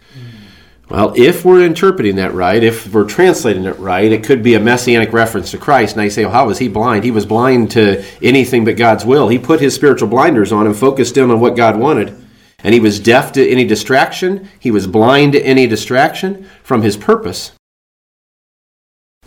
Well, 0.92 1.14
if 1.16 1.46
we're 1.46 1.64
interpreting 1.64 2.18
that 2.18 2.34
right, 2.34 2.62
if 2.62 2.94
we're 2.94 3.06
translating 3.06 3.64
it 3.64 3.80
right, 3.80 4.12
it 4.12 4.26
could 4.26 4.44
be 4.44 4.56
a 4.56 4.60
messianic 4.60 5.14
reference 5.14 5.52
to 5.52 5.58
Christ. 5.58 5.96
Now 5.96 6.04
you 6.04 6.10
say, 6.10 6.26
well, 6.26 6.34
how 6.34 6.48
was 6.48 6.58
he 6.58 6.68
blind? 6.68 7.06
He 7.06 7.12
was 7.12 7.26
blind 7.26 7.72
to 7.72 8.04
anything 8.22 8.66
but 8.66 8.76
God's 8.76 9.06
will. 9.06 9.30
He 9.30 9.40
put 9.40 9.62
his 9.62 9.74
spiritual 9.74 10.10
blinders 10.10 10.52
on 10.52 10.66
and 10.68 10.76
focused 10.76 11.16
in 11.16 11.32
on 11.32 11.40
what 11.40 11.56
God 11.56 11.80
wanted. 11.80 12.22
And 12.62 12.74
he 12.74 12.82
was 12.82 13.00
deaf 13.00 13.32
to 13.34 13.50
any 13.50 13.64
distraction. 13.64 14.50
He 14.60 14.70
was 14.70 14.86
blind 14.86 15.32
to 15.32 15.42
any 15.42 15.66
distraction 15.66 16.44
from 16.62 16.82
his 16.82 16.98
purpose. 16.98 17.54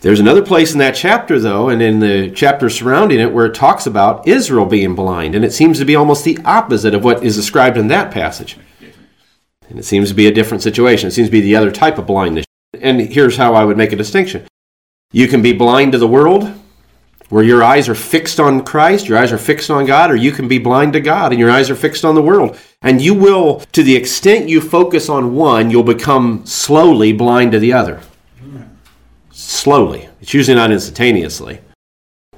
There's 0.02 0.20
another 0.20 0.44
place 0.44 0.74
in 0.74 0.78
that 0.80 0.94
chapter, 0.94 1.40
though, 1.40 1.70
and 1.70 1.80
in 1.80 2.00
the 2.00 2.30
chapter 2.30 2.68
surrounding 2.68 3.20
it, 3.20 3.32
where 3.32 3.46
it 3.46 3.54
talks 3.54 3.86
about 3.86 4.28
Israel 4.28 4.66
being 4.66 4.94
blind. 4.94 5.34
And 5.34 5.46
it 5.46 5.54
seems 5.54 5.78
to 5.78 5.86
be 5.86 5.96
almost 5.96 6.24
the 6.24 6.38
opposite 6.44 6.92
of 6.92 7.02
what 7.04 7.24
is 7.24 7.36
described 7.36 7.78
in 7.78 7.88
that 7.88 8.10
passage. 8.10 8.58
And 9.68 9.78
it 9.78 9.84
seems 9.84 10.08
to 10.10 10.14
be 10.14 10.26
a 10.26 10.32
different 10.32 10.62
situation. 10.62 11.08
It 11.08 11.12
seems 11.12 11.28
to 11.28 11.32
be 11.32 11.40
the 11.40 11.56
other 11.56 11.70
type 11.70 11.98
of 11.98 12.06
blindness. 12.06 12.44
And 12.80 13.00
here's 13.00 13.36
how 13.36 13.54
I 13.54 13.64
would 13.64 13.76
make 13.76 13.92
a 13.92 13.96
distinction 13.96 14.46
you 15.12 15.28
can 15.28 15.42
be 15.42 15.52
blind 15.52 15.92
to 15.92 15.98
the 15.98 16.08
world, 16.08 16.52
where 17.28 17.44
your 17.44 17.62
eyes 17.62 17.88
are 17.88 17.94
fixed 17.94 18.40
on 18.40 18.64
Christ, 18.64 19.08
your 19.08 19.16
eyes 19.16 19.32
are 19.32 19.38
fixed 19.38 19.70
on 19.70 19.86
God, 19.86 20.10
or 20.10 20.16
you 20.16 20.32
can 20.32 20.48
be 20.48 20.58
blind 20.58 20.92
to 20.92 21.00
God 21.00 21.32
and 21.32 21.40
your 21.40 21.50
eyes 21.50 21.70
are 21.70 21.76
fixed 21.76 22.04
on 22.04 22.14
the 22.14 22.22
world. 22.22 22.58
And 22.82 23.00
you 23.00 23.14
will, 23.14 23.60
to 23.72 23.82
the 23.82 23.96
extent 23.96 24.48
you 24.48 24.60
focus 24.60 25.08
on 25.08 25.34
one, 25.34 25.70
you'll 25.70 25.84
become 25.84 26.44
slowly 26.44 27.12
blind 27.12 27.52
to 27.52 27.58
the 27.58 27.72
other. 27.72 28.00
Slowly. 29.30 30.08
It's 30.20 30.34
usually 30.34 30.56
not 30.56 30.70
instantaneously. 30.70 31.60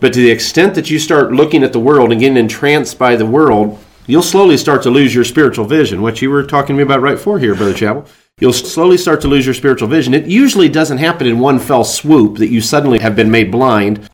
But 0.00 0.12
to 0.12 0.20
the 0.20 0.30
extent 0.30 0.74
that 0.74 0.90
you 0.90 0.98
start 0.98 1.32
looking 1.32 1.62
at 1.62 1.72
the 1.72 1.80
world 1.80 2.12
and 2.12 2.20
getting 2.20 2.36
entranced 2.36 2.98
by 2.98 3.16
the 3.16 3.26
world, 3.26 3.78
you'll 4.06 4.22
slowly 4.22 4.56
start 4.56 4.82
to 4.84 4.90
lose 4.90 5.14
your 5.14 5.24
spiritual 5.24 5.64
vision. 5.64 6.02
What 6.02 6.22
you 6.22 6.30
were 6.30 6.42
talking 6.42 6.74
to 6.74 6.78
me 6.78 6.82
about 6.82 7.00
right 7.00 7.16
before 7.16 7.38
here, 7.38 7.54
Brother 7.54 7.74
Chapel. 7.74 8.06
You'll 8.38 8.52
slowly 8.52 8.98
start 8.98 9.20
to 9.22 9.28
lose 9.28 9.46
your 9.46 9.54
spiritual 9.54 9.88
vision. 9.88 10.12
It 10.12 10.26
usually 10.26 10.68
doesn't 10.68 10.98
happen 10.98 11.26
in 11.26 11.38
one 11.38 11.58
fell 11.58 11.84
swoop 11.84 12.36
that 12.38 12.50
you 12.50 12.60
suddenly 12.60 12.98
have 12.98 13.16
been 13.16 13.30
made 13.30 13.50
blind. 13.50 14.10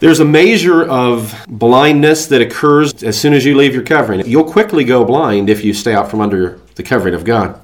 There's 0.00 0.20
a 0.20 0.24
measure 0.24 0.82
of 0.82 1.44
blindness 1.48 2.26
that 2.26 2.42
occurs 2.42 3.02
as 3.02 3.18
soon 3.18 3.32
as 3.32 3.44
you 3.44 3.56
leave 3.56 3.74
your 3.74 3.84
covering. 3.84 4.26
You'll 4.26 4.50
quickly 4.50 4.84
go 4.84 5.04
blind 5.04 5.48
if 5.48 5.64
you 5.64 5.72
stay 5.72 5.94
out 5.94 6.10
from 6.10 6.20
under 6.20 6.60
the 6.74 6.82
covering 6.82 7.14
of 7.14 7.24
God. 7.24 7.60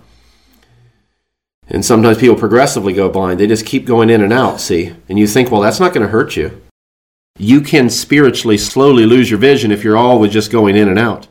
And 1.66 1.84
sometimes 1.84 2.18
people 2.18 2.37
progressively 2.37 2.92
go 2.92 3.08
blind. 3.08 3.40
They 3.40 3.46
just 3.46 3.66
keep 3.66 3.84
going 3.84 4.10
in 4.10 4.22
and 4.22 4.32
out, 4.32 4.60
see? 4.60 4.94
And 5.08 5.18
you 5.18 5.26
think, 5.26 5.50
well, 5.50 5.60
that's 5.60 5.80
not 5.80 5.92
going 5.92 6.06
to 6.06 6.12
hurt 6.12 6.37
you. 6.37 6.62
You 7.40 7.62
can 7.62 7.88
spiritually 7.88 8.59
slowly 8.59 9.06
lose 9.06 9.30
your 9.30 9.38
vision 9.38 9.73
if 9.73 9.82
you're 9.82 9.97
always 9.97 10.30
just 10.30 10.52
going 10.52 10.76
in 10.76 10.90
and 10.90 10.99
out. 10.99 11.26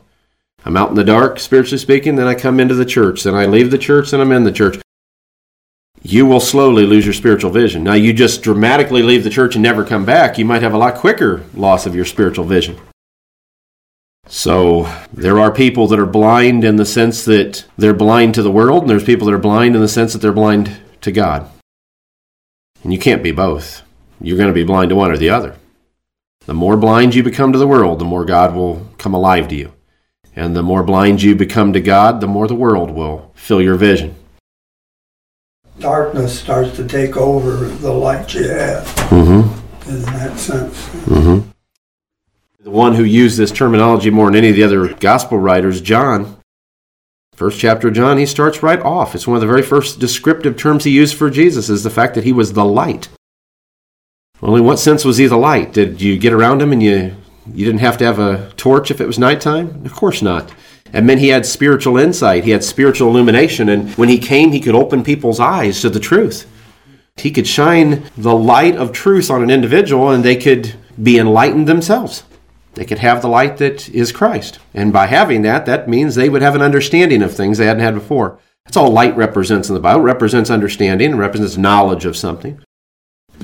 I'm 0.64 0.76
out 0.76 0.88
in 0.88 0.96
the 0.96 1.04
dark, 1.04 1.38
spiritually 1.38 1.78
speaking, 1.78 2.16
then 2.16 2.26
I 2.26 2.34
come 2.34 2.58
into 2.58 2.74
the 2.74 2.84
church, 2.84 3.22
then 3.22 3.36
I 3.36 3.46
leave 3.46 3.70
the 3.70 3.78
church, 3.78 4.10
then 4.10 4.20
I'm 4.20 4.32
in 4.32 4.42
the 4.42 4.50
church. 4.50 4.82
you 6.02 6.26
will 6.26 6.40
slowly 6.40 6.84
lose 6.84 7.06
your 7.06 7.14
spiritual 7.14 7.52
vision. 7.52 7.84
Now, 7.84 7.92
you 7.92 8.12
just 8.12 8.42
dramatically 8.42 9.04
leave 9.04 9.22
the 9.22 9.30
church 9.30 9.54
and 9.54 9.62
never 9.62 9.84
come 9.84 10.04
back, 10.04 10.36
you 10.36 10.44
might 10.44 10.62
have 10.62 10.74
a 10.74 10.78
lot 10.78 10.96
quicker 10.96 11.44
loss 11.54 11.86
of 11.86 11.94
your 11.94 12.04
spiritual 12.04 12.44
vision. 12.44 12.76
So, 14.26 14.92
there 15.12 15.38
are 15.38 15.52
people 15.52 15.86
that 15.86 16.00
are 16.00 16.06
blind 16.06 16.64
in 16.64 16.74
the 16.74 16.86
sense 16.86 17.24
that 17.26 17.66
they're 17.78 17.94
blind 17.94 18.34
to 18.34 18.42
the 18.42 18.50
world, 18.50 18.82
and 18.82 18.90
there's 18.90 19.04
people 19.04 19.28
that 19.28 19.34
are 19.34 19.38
blind 19.38 19.76
in 19.76 19.80
the 19.80 19.86
sense 19.86 20.12
that 20.12 20.18
they're 20.18 20.32
blind 20.32 20.76
to 21.02 21.12
God. 21.12 21.48
And 22.82 22.92
you 22.92 22.98
can't 22.98 23.22
be 23.22 23.30
both. 23.30 23.82
You're 24.20 24.38
going 24.38 24.48
to 24.48 24.52
be 24.52 24.64
blind 24.64 24.88
to 24.88 24.96
one 24.96 25.12
or 25.12 25.16
the 25.16 25.30
other. 25.30 25.54
The 26.50 26.54
more 26.54 26.76
blind 26.76 27.14
you 27.14 27.22
become 27.22 27.52
to 27.52 27.60
the 27.60 27.66
world, 27.68 28.00
the 28.00 28.04
more 28.04 28.24
God 28.24 28.56
will 28.56 28.84
come 28.98 29.14
alive 29.14 29.46
to 29.50 29.54
you. 29.54 29.72
And 30.34 30.56
the 30.56 30.64
more 30.64 30.82
blind 30.82 31.22
you 31.22 31.36
become 31.36 31.72
to 31.74 31.80
God, 31.80 32.20
the 32.20 32.26
more 32.26 32.48
the 32.48 32.56
world 32.56 32.90
will 32.90 33.30
fill 33.36 33.62
your 33.62 33.76
vision. 33.76 34.16
Darkness 35.78 36.40
starts 36.40 36.74
to 36.74 36.88
take 36.88 37.16
over 37.16 37.66
the 37.68 37.92
light 37.92 38.34
you 38.34 38.48
have 38.48 38.84
Mm-hmm. 39.10 39.90
in 39.90 40.02
that 40.02 40.36
sense. 40.40 40.88
Mm-hmm. 41.06 41.48
The 42.64 42.70
one 42.70 42.96
who 42.96 43.04
used 43.04 43.38
this 43.38 43.52
terminology 43.52 44.10
more 44.10 44.26
than 44.26 44.34
any 44.34 44.48
of 44.48 44.56
the 44.56 44.64
other 44.64 44.92
gospel 44.94 45.38
writers, 45.38 45.80
John, 45.80 46.36
first 47.32 47.60
chapter 47.60 47.86
of 47.86 47.94
John, 47.94 48.18
he 48.18 48.26
starts 48.26 48.60
right 48.60 48.80
off. 48.80 49.14
It's 49.14 49.28
one 49.28 49.36
of 49.36 49.40
the 49.40 49.46
very 49.46 49.62
first 49.62 50.00
descriptive 50.00 50.56
terms 50.56 50.82
he 50.82 50.90
used 50.90 51.14
for 51.14 51.30
Jesus 51.30 51.68
is 51.68 51.84
the 51.84 51.90
fact 51.90 52.16
that 52.16 52.24
he 52.24 52.32
was 52.32 52.54
the 52.54 52.64
light. 52.64 53.08
Well, 54.40 54.56
in 54.56 54.64
what 54.64 54.78
sense 54.78 55.04
was 55.04 55.18
he 55.18 55.26
the 55.26 55.36
light? 55.36 55.72
Did 55.72 56.00
you 56.00 56.18
get 56.18 56.32
around 56.32 56.62
him 56.62 56.72
and 56.72 56.82
you 56.82 57.16
you 57.52 57.64
didn't 57.64 57.80
have 57.80 57.98
to 57.98 58.04
have 58.04 58.18
a 58.18 58.52
torch 58.56 58.90
if 58.90 59.00
it 59.00 59.06
was 59.06 59.18
nighttime? 59.18 59.84
Of 59.84 59.92
course 59.92 60.22
not. 60.22 60.52
And 60.92 61.08
then 61.08 61.18
he 61.18 61.28
had 61.28 61.46
spiritual 61.46 61.98
insight, 61.98 62.44
he 62.44 62.50
had 62.50 62.64
spiritual 62.64 63.08
illumination, 63.10 63.68
and 63.68 63.90
when 63.92 64.08
he 64.08 64.18
came, 64.18 64.50
he 64.50 64.60
could 64.60 64.74
open 64.74 65.04
people's 65.04 65.38
eyes 65.38 65.80
to 65.80 65.90
the 65.90 66.00
truth. 66.00 66.48
He 67.16 67.30
could 67.30 67.46
shine 67.46 68.04
the 68.16 68.34
light 68.34 68.76
of 68.76 68.92
truth 68.92 69.30
on 69.30 69.42
an 69.42 69.50
individual 69.50 70.10
and 70.10 70.24
they 70.24 70.36
could 70.36 70.74
be 71.00 71.18
enlightened 71.18 71.68
themselves. 71.68 72.24
They 72.74 72.84
could 72.84 72.98
have 72.98 73.20
the 73.20 73.28
light 73.28 73.58
that 73.58 73.88
is 73.90 74.12
Christ. 74.12 74.58
And 74.72 74.92
by 74.92 75.06
having 75.06 75.42
that, 75.42 75.66
that 75.66 75.88
means 75.88 76.14
they 76.14 76.28
would 76.28 76.42
have 76.42 76.54
an 76.54 76.62
understanding 76.62 77.22
of 77.22 77.34
things 77.34 77.58
they 77.58 77.66
hadn't 77.66 77.82
had 77.82 77.94
before. 77.94 78.38
That's 78.64 78.76
all 78.76 78.90
light 78.90 79.16
represents 79.16 79.68
in 79.68 79.74
the 79.74 79.80
Bible. 79.80 80.00
It 80.00 80.04
represents 80.04 80.50
understanding, 80.50 81.12
it 81.12 81.16
represents 81.16 81.56
knowledge 81.56 82.04
of 82.04 82.16
something. 82.16 82.62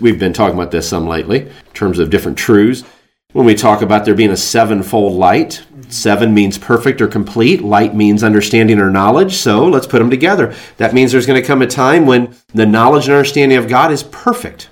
We've 0.00 0.18
been 0.18 0.32
talking 0.32 0.58
about 0.58 0.70
this 0.70 0.88
some 0.88 1.06
lately 1.06 1.42
in 1.42 1.72
terms 1.72 1.98
of 1.98 2.10
different 2.10 2.36
truths. 2.36 2.84
When 3.32 3.46
we 3.46 3.54
talk 3.54 3.82
about 3.82 4.04
there 4.04 4.14
being 4.14 4.30
a 4.30 4.36
sevenfold 4.36 5.12
light, 5.14 5.64
seven 5.88 6.32
means 6.32 6.58
perfect 6.58 7.00
or 7.00 7.06
complete, 7.06 7.62
light 7.62 7.94
means 7.94 8.22
understanding 8.22 8.78
or 8.78 8.90
knowledge. 8.90 9.34
So 9.34 9.66
let's 9.66 9.86
put 9.86 9.98
them 9.98 10.10
together. 10.10 10.54
That 10.76 10.94
means 10.94 11.12
there's 11.12 11.26
going 11.26 11.40
to 11.40 11.46
come 11.46 11.62
a 11.62 11.66
time 11.66 12.06
when 12.06 12.34
the 12.54 12.66
knowledge 12.66 13.06
and 13.08 13.14
understanding 13.14 13.58
of 13.58 13.68
God 13.68 13.90
is 13.90 14.02
perfect. 14.04 14.70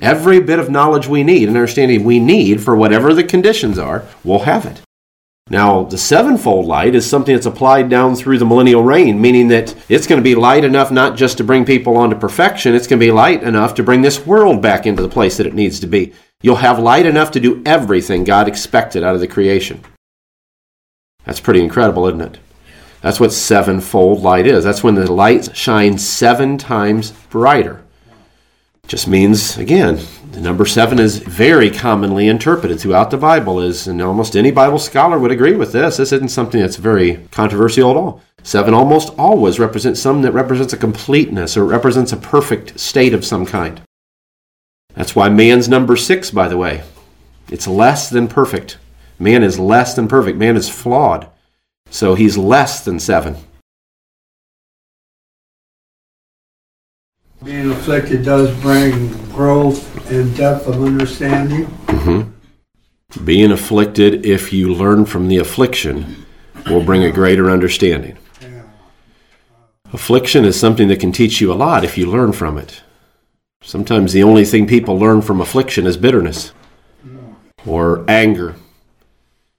Every 0.00 0.40
bit 0.40 0.58
of 0.58 0.70
knowledge 0.70 1.06
we 1.06 1.22
need 1.22 1.48
and 1.48 1.56
understanding 1.56 2.04
we 2.04 2.18
need 2.18 2.62
for 2.62 2.76
whatever 2.76 3.14
the 3.14 3.24
conditions 3.24 3.78
are, 3.78 4.04
we'll 4.24 4.40
have 4.40 4.66
it. 4.66 4.82
Now, 5.48 5.84
the 5.84 5.96
sevenfold 5.96 6.66
light 6.66 6.96
is 6.96 7.08
something 7.08 7.32
that's 7.32 7.46
applied 7.46 7.88
down 7.88 8.16
through 8.16 8.38
the 8.38 8.44
millennial 8.44 8.82
reign, 8.82 9.20
meaning 9.20 9.46
that 9.48 9.76
it's 9.88 10.08
going 10.08 10.20
to 10.20 10.24
be 10.24 10.34
light 10.34 10.64
enough 10.64 10.90
not 10.90 11.16
just 11.16 11.38
to 11.38 11.44
bring 11.44 11.64
people 11.64 11.96
onto 11.96 12.16
perfection, 12.16 12.74
it's 12.74 12.88
going 12.88 12.98
to 12.98 13.06
be 13.06 13.12
light 13.12 13.44
enough 13.44 13.74
to 13.74 13.84
bring 13.84 14.02
this 14.02 14.26
world 14.26 14.60
back 14.60 14.86
into 14.86 15.02
the 15.02 15.08
place 15.08 15.36
that 15.36 15.46
it 15.46 15.54
needs 15.54 15.78
to 15.80 15.86
be. 15.86 16.12
You'll 16.42 16.56
have 16.56 16.80
light 16.80 17.06
enough 17.06 17.30
to 17.30 17.40
do 17.40 17.62
everything 17.64 18.24
God 18.24 18.48
expected 18.48 19.04
out 19.04 19.14
of 19.14 19.20
the 19.20 19.28
creation. 19.28 19.82
That's 21.24 21.40
pretty 21.40 21.62
incredible, 21.62 22.08
isn't 22.08 22.20
it? 22.20 22.38
That's 23.00 23.20
what 23.20 23.32
sevenfold 23.32 24.22
light 24.22 24.48
is. 24.48 24.64
That's 24.64 24.82
when 24.82 24.96
the 24.96 25.10
light 25.10 25.56
shines 25.56 26.04
seven 26.04 26.58
times 26.58 27.12
brighter. 27.30 27.84
Just 28.86 29.08
means, 29.08 29.58
again, 29.58 29.98
the 30.30 30.40
number 30.40 30.64
seven 30.64 31.00
is 31.00 31.18
very 31.18 31.70
commonly 31.70 32.28
interpreted 32.28 32.78
throughout 32.78 33.10
the 33.10 33.16
Bible, 33.16 33.60
is, 33.60 33.88
and 33.88 34.00
almost 34.00 34.36
any 34.36 34.52
Bible 34.52 34.78
scholar 34.78 35.18
would 35.18 35.32
agree 35.32 35.56
with 35.56 35.72
this. 35.72 35.96
This 35.96 36.12
isn't 36.12 36.28
something 36.28 36.60
that's 36.60 36.76
very 36.76 37.26
controversial 37.32 37.90
at 37.90 37.96
all. 37.96 38.22
Seven 38.44 38.74
almost 38.74 39.12
always 39.18 39.58
represents 39.58 40.00
something 40.00 40.22
that 40.22 40.32
represents 40.32 40.72
a 40.72 40.76
completeness 40.76 41.56
or 41.56 41.64
represents 41.64 42.12
a 42.12 42.16
perfect 42.16 42.78
state 42.78 43.12
of 43.12 43.24
some 43.24 43.44
kind. 43.44 43.80
That's 44.94 45.16
why 45.16 45.30
man's 45.30 45.68
number 45.68 45.96
six, 45.96 46.30
by 46.30 46.46
the 46.46 46.56
way. 46.56 46.84
It's 47.50 47.66
less 47.66 48.08
than 48.08 48.28
perfect. 48.28 48.78
Man 49.18 49.42
is 49.42 49.58
less 49.58 49.94
than 49.94 50.06
perfect. 50.06 50.38
Man 50.38 50.56
is 50.56 50.68
flawed. 50.68 51.28
So 51.90 52.14
he's 52.14 52.38
less 52.38 52.84
than 52.84 53.00
seven. 53.00 53.36
Being 57.44 57.70
afflicted 57.70 58.24
does 58.24 58.54
bring 58.60 59.08
growth 59.28 60.10
and 60.10 60.34
depth 60.36 60.66
of 60.66 60.82
understanding. 60.82 61.66
Mm-hmm. 61.86 63.24
Being 63.24 63.52
afflicted, 63.52 64.26
if 64.26 64.52
you 64.52 64.72
learn 64.74 65.04
from 65.04 65.28
the 65.28 65.36
affliction, 65.36 66.26
will 66.66 66.82
bring 66.82 67.04
a 67.04 67.12
greater 67.12 67.50
understanding. 67.50 68.18
Yeah. 68.40 68.62
Affliction 69.92 70.44
is 70.44 70.58
something 70.58 70.88
that 70.88 71.00
can 71.00 71.12
teach 71.12 71.40
you 71.40 71.52
a 71.52 71.54
lot 71.54 71.84
if 71.84 71.96
you 71.96 72.10
learn 72.10 72.32
from 72.32 72.58
it. 72.58 72.82
Sometimes 73.62 74.12
the 74.12 74.22
only 74.22 74.44
thing 74.44 74.66
people 74.66 74.98
learn 74.98 75.22
from 75.22 75.40
affliction 75.40 75.86
is 75.86 75.96
bitterness 75.96 76.52
or 77.66 78.04
anger. 78.08 78.54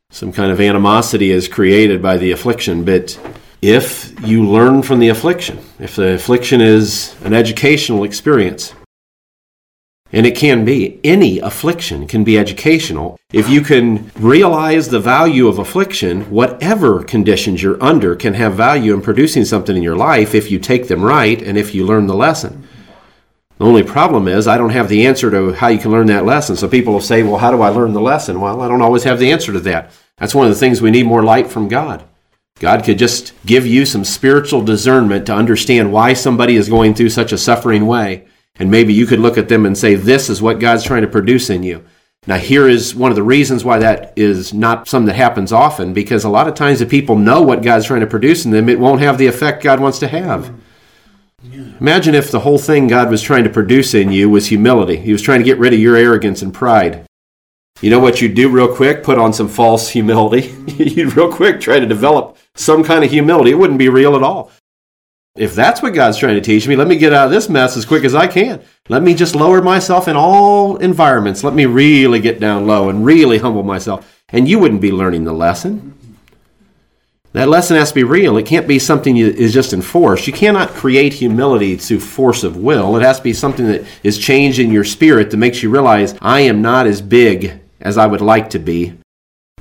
Some 0.09 0.31
kind 0.31 0.51
of 0.51 0.61
animosity 0.61 1.31
is 1.31 1.47
created 1.47 2.01
by 2.01 2.17
the 2.17 2.31
affliction, 2.31 2.85
but 2.85 3.19
if 3.61 4.13
you 4.25 4.47
learn 4.47 4.81
from 4.81 4.99
the 4.99 5.09
affliction, 5.09 5.59
if 5.79 5.95
the 5.95 6.13
affliction 6.13 6.61
is 6.61 7.15
an 7.23 7.33
educational 7.33 8.03
experience, 8.03 8.73
and 10.13 10.25
it 10.25 10.37
can 10.37 10.63
be, 10.63 10.99
any 11.03 11.39
affliction 11.39 12.07
can 12.07 12.23
be 12.23 12.37
educational. 12.37 13.19
If 13.33 13.49
you 13.49 13.59
can 13.59 14.09
realize 14.17 14.87
the 14.87 15.01
value 15.01 15.47
of 15.47 15.59
affliction, 15.59 16.29
whatever 16.31 17.03
conditions 17.03 17.61
you're 17.61 17.81
under 17.83 18.15
can 18.15 18.33
have 18.35 18.53
value 18.53 18.93
in 18.93 19.01
producing 19.01 19.43
something 19.43 19.75
in 19.75 19.83
your 19.83 19.97
life 19.97 20.33
if 20.33 20.49
you 20.49 20.59
take 20.59 20.87
them 20.87 21.03
right 21.03 21.41
and 21.41 21.57
if 21.57 21.75
you 21.75 21.85
learn 21.85 22.07
the 22.07 22.15
lesson. 22.15 22.65
The 23.57 23.65
only 23.65 23.83
problem 23.83 24.27
is, 24.27 24.47
I 24.47 24.57
don't 24.57 24.69
have 24.69 24.87
the 24.87 25.05
answer 25.07 25.29
to 25.31 25.51
how 25.51 25.67
you 25.67 25.79
can 25.79 25.91
learn 25.91 26.07
that 26.07 26.25
lesson. 26.25 26.55
So 26.55 26.69
people 26.69 26.93
will 26.93 27.01
say, 27.01 27.23
Well, 27.23 27.39
how 27.39 27.51
do 27.51 27.61
I 27.61 27.69
learn 27.69 27.91
the 27.91 27.99
lesson? 27.99 28.39
Well, 28.39 28.61
I 28.61 28.67
don't 28.67 28.83
always 28.83 29.03
have 29.03 29.19
the 29.19 29.31
answer 29.31 29.51
to 29.51 29.59
that. 29.61 29.91
That's 30.17 30.35
one 30.35 30.47
of 30.47 30.53
the 30.53 30.59
things 30.59 30.81
we 30.81 30.91
need 30.91 31.07
more 31.07 31.23
light 31.23 31.47
from 31.47 31.67
God. 31.67 32.06
God 32.59 32.83
could 32.83 32.97
just 32.97 33.33
give 33.45 33.67
you 33.67 33.85
some 33.85 34.03
spiritual 34.03 34.63
discernment 34.63 35.25
to 35.27 35.33
understand 35.33 35.93
why 35.93 36.13
somebody 36.13 36.55
is 36.55 36.69
going 36.69 36.95
through 36.95 37.09
such 37.09 37.31
a 37.31 37.37
suffering 37.37 37.85
way. 37.85 38.25
And 38.59 38.71
maybe 38.71 38.93
you 38.93 39.05
could 39.05 39.19
look 39.19 39.37
at 39.37 39.49
them 39.49 39.65
and 39.65 39.77
say, 39.77 39.95
This 39.95 40.29
is 40.29 40.41
what 40.41 40.59
God's 40.59 40.83
trying 40.83 41.03
to 41.03 41.07
produce 41.07 41.49
in 41.49 41.63
you. 41.63 41.85
Now, 42.25 42.37
here 42.37 42.67
is 42.67 42.93
one 42.93 43.11
of 43.11 43.15
the 43.15 43.23
reasons 43.23 43.63
why 43.63 43.77
that 43.79 44.11
is 44.17 44.53
not 44.53 44.87
something 44.87 45.07
that 45.07 45.15
happens 45.15 45.53
often, 45.53 45.93
because 45.93 46.25
a 46.25 46.29
lot 46.29 46.47
of 46.47 46.55
times 46.55 46.81
if 46.81 46.89
people 46.89 47.15
know 47.15 47.41
what 47.41 47.63
God's 47.63 47.85
trying 47.85 48.01
to 48.01 48.07
produce 48.07 48.43
in 48.43 48.51
them, 48.51 48.67
it 48.67 48.79
won't 48.79 48.99
have 48.99 49.17
the 49.17 49.27
effect 49.27 49.63
God 49.63 49.79
wants 49.79 49.99
to 49.99 50.07
have. 50.07 50.53
Imagine 51.79 52.15
if 52.15 52.31
the 52.31 52.41
whole 52.41 52.57
thing 52.57 52.87
God 52.87 53.09
was 53.09 53.21
trying 53.21 53.45
to 53.45 53.49
produce 53.49 53.93
in 53.93 54.11
you 54.11 54.29
was 54.29 54.47
humility. 54.47 54.97
He 54.97 55.13
was 55.13 55.21
trying 55.21 55.39
to 55.39 55.45
get 55.45 55.59
rid 55.59 55.73
of 55.73 55.79
your 55.79 55.95
arrogance 55.95 56.41
and 56.41 56.53
pride. 56.53 57.05
You 57.79 57.91
know 57.91 57.99
what 57.99 58.21
you'd 58.21 58.33
do 58.33 58.49
real 58.49 58.75
quick? 58.75 59.03
Put 59.03 59.19
on 59.19 59.31
some 59.31 59.47
false 59.47 59.89
humility. 59.89 60.55
you'd 60.77 61.15
real 61.15 61.31
quick 61.31 61.61
try 61.61 61.79
to 61.79 61.85
develop 61.85 62.35
some 62.57 62.83
kind 62.83 63.03
of 63.03 63.11
humility. 63.11 63.51
It 63.51 63.59
wouldn't 63.59 63.79
be 63.79 63.89
real 63.89 64.15
at 64.15 64.23
all. 64.23 64.51
If 65.37 65.53
that's 65.53 65.83
what 65.83 65.93
God's 65.93 66.17
trying 66.17 66.35
to 66.35 66.41
teach 66.41 66.67
me, 66.67 66.75
let 66.75 66.87
me 66.87 66.97
get 66.97 67.13
out 67.13 67.27
of 67.27 67.31
this 67.31 67.47
mess 67.47 67.77
as 67.77 67.85
quick 67.85 68.03
as 68.03 68.15
I 68.15 68.25
can. 68.25 68.61
Let 68.89 69.03
me 69.03 69.13
just 69.13 69.35
lower 69.35 69.61
myself 69.61 70.07
in 70.07 70.15
all 70.15 70.77
environments. 70.77 71.43
Let 71.43 71.53
me 71.53 71.67
really 71.67 72.19
get 72.19 72.39
down 72.39 72.65
low 72.65 72.89
and 72.89 73.05
really 73.05 73.37
humble 73.37 73.61
myself. 73.61 74.21
And 74.29 74.47
you 74.47 74.57
wouldn't 74.57 74.81
be 74.81 74.91
learning 74.91 75.25
the 75.25 75.33
lesson. 75.33 75.93
That 77.33 77.49
lesson 77.49 77.77
has 77.77 77.89
to 77.89 77.95
be 77.95 78.03
real. 78.03 78.37
It 78.37 78.47
can't 78.47 78.67
be 78.67 78.79
something 78.79 79.13
that 79.15 79.35
is 79.35 79.53
just 79.53 79.73
enforced. 79.73 80.25
You 80.25 80.33
cannot 80.33 80.69
create 80.69 81.13
humility 81.13 81.75
through 81.75 81.99
force 81.99 82.43
of 82.43 82.57
will. 82.57 82.97
It 82.97 83.03
has 83.03 83.17
to 83.17 83.23
be 83.23 83.33
something 83.33 83.67
that 83.67 83.85
is 84.01 84.17
changed 84.17 84.57
in 84.57 84.71
your 84.71 84.83
spirit 84.83 85.29
that 85.29 85.37
makes 85.37 85.61
you 85.61 85.69
realize 85.69 86.15
I 86.19 86.41
am 86.41 86.63
not 86.63 86.87
as 86.87 86.99
big 86.99 87.61
as 87.79 87.95
I 87.95 88.07
would 88.07 88.21
like 88.21 88.49
to 88.51 88.59
be 88.59 88.97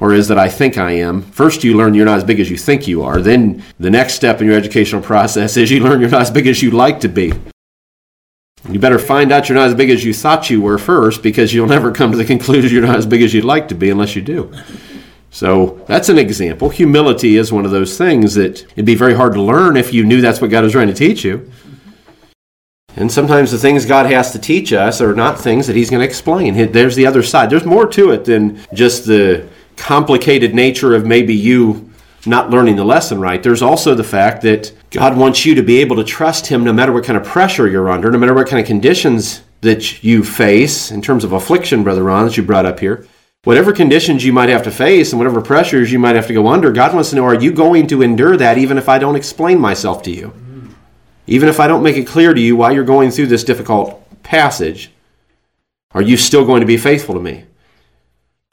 or 0.01 0.13
is 0.13 0.29
that 0.29 0.39
I 0.39 0.49
think 0.49 0.77
I 0.77 0.93
am. 0.93 1.23
First, 1.23 1.65
you 1.65 1.77
learn 1.77 1.95
you're 1.95 2.05
not 2.05 2.19
as 2.19 2.25
big 2.25 2.39
as 2.39 2.51
you 2.51 2.59
think 2.59 2.87
you 2.87 3.03
are. 3.03 3.21
Then, 3.21 3.65
the 3.79 3.91
next 3.91 4.15
step 4.15 4.41
in 4.41 4.47
your 4.47 4.57
educational 4.57 5.01
process 5.01 5.57
is 5.57 5.71
you 5.71 5.81
learn 5.81 6.01
you're 6.01 6.11
not 6.11 6.23
as 6.23 6.31
big 6.31 6.47
as 6.47 6.63
you'd 6.63 6.75
like 6.75 7.01
to 7.01 7.09
be. 7.09 7.33
You 8.69 8.79
better 8.79 8.99
find 8.99 9.33
out 9.33 9.49
you're 9.49 9.57
not 9.57 9.69
as 9.69 9.75
big 9.75 9.91
as 9.91 10.05
you 10.05 10.13
thought 10.13 10.51
you 10.51 10.61
were 10.61 10.77
first 10.77 11.23
because 11.23 11.55
you'll 11.55 11.69
never 11.69 11.93
come 11.93 12.11
to 12.11 12.17
the 12.17 12.25
conclusion 12.25 12.73
you're 12.73 12.87
not 12.87 12.97
as 12.97 13.07
big 13.07 13.23
as 13.23 13.33
you'd 13.33 13.45
like 13.45 13.69
to 13.69 13.75
be 13.75 13.91
unless 13.91 14.17
you 14.17 14.23
do. 14.23 14.53
So 15.31 15.85
that's 15.87 16.09
an 16.09 16.19
example. 16.19 16.69
Humility 16.69 17.37
is 17.37 17.53
one 17.53 17.65
of 17.65 17.71
those 17.71 17.97
things 17.97 18.35
that 18.35 18.63
it'd 18.73 18.85
be 18.85 18.95
very 18.95 19.15
hard 19.15 19.35
to 19.35 19.43
learn 19.43 19.77
if 19.77 19.93
you 19.93 20.05
knew 20.05 20.21
that's 20.21 20.41
what 20.41 20.51
God 20.51 20.65
was 20.65 20.73
trying 20.73 20.89
to 20.89 20.95
teach 20.95 21.25
you. 21.25 21.51
And 22.97 23.13
sometimes 23.13 23.51
the 23.51 23.59
things 23.59 23.85
God 23.85 24.07
has 24.07 24.33
to 24.33 24.39
teach 24.39 24.73
us 24.73 25.01
are 25.01 25.15
not 25.15 25.39
things 25.39 25.67
that 25.67 25.77
He's 25.77 25.91
going 25.91 26.01
to 26.01 26.07
explain. 26.07 26.73
There's 26.73 26.97
the 26.97 27.07
other 27.07 27.23
side. 27.23 27.51
There's 27.51 27.67
more 27.67 27.87
to 27.89 28.11
it 28.13 28.25
than 28.25 28.59
just 28.73 29.07
the 29.07 29.47
complicated 29.77 30.55
nature 30.55 30.95
of 30.95 31.07
maybe 31.07 31.35
you 31.35 31.91
not 32.27 32.51
learning 32.51 32.77
the 32.77 32.85
lesson 32.85 33.21
right. 33.21 33.43
There's 33.43 33.63
also 33.63 33.95
the 33.95 34.05
fact 34.05 34.43
that 34.43 34.73
God 34.91 35.17
wants 35.17 35.47
you 35.47 35.55
to 35.55 35.63
be 35.63 35.79
able 35.79 35.97
to 35.97 36.05
trust 36.05 36.47
Him 36.47 36.65
no 36.65 36.73
matter 36.73 36.93
what 36.93 37.05
kind 37.05 37.17
of 37.17 37.25
pressure 37.25 37.69
you're 37.69 37.91
under, 37.91 38.11
no 38.11 38.19
matter 38.19 38.35
what 38.35 38.49
kind 38.49 38.61
of 38.61 38.67
conditions 38.67 39.43
that 39.61 40.03
you 40.03 40.25
face 40.25 40.91
in 40.91 41.01
terms 41.01 41.25
of 41.25 41.33
affliction, 41.33 41.85
Brother 41.85 42.03
Ron, 42.03 42.27
that 42.27 42.37
you 42.37 42.43
brought 42.43 42.67
up 42.67 42.81
here. 42.81 43.07
Whatever 43.45 43.73
conditions 43.73 44.25
you 44.25 44.33
might 44.33 44.49
have 44.49 44.65
to 44.65 44.73
face 44.73 45.13
and 45.13 45.21
whatever 45.21 45.41
pressures 45.41 45.93
you 45.93 46.01
might 46.01 46.17
have 46.17 46.27
to 46.27 46.35
go 46.35 46.49
under, 46.49 46.73
God 46.73 46.93
wants 46.93 47.11
to 47.11 47.17
know 47.17 47.25
are 47.25 47.41
you 47.41 47.53
going 47.53 47.87
to 47.89 48.03
endure 48.03 48.37
that 48.37 48.59
even 48.59 48.77
if 48.77 48.89
I 48.89 48.99
don't 48.99 49.15
explain 49.15 49.61
myself 49.61 50.03
to 50.03 50.11
you? 50.11 50.33
Even 51.29 51.49
if 51.49 51.61
I 51.61 51.69
don't 51.69 51.83
make 51.83 51.97
it 51.97 52.07
clear 52.07 52.35
to 52.35 52.41
you 52.41 52.57
why 52.57 52.73
you're 52.73 52.85
going 52.85 53.11
through 53.11 53.27
this 53.27 53.45
difficult 53.45 54.03
passage, 54.25 54.91
are 55.93 56.03
you 56.03 56.17
still 56.17 56.45
going 56.45 56.61
to 56.61 56.67
be 56.67 56.77
faithful 56.77 57.15
to 57.15 57.21
me? 57.21 57.45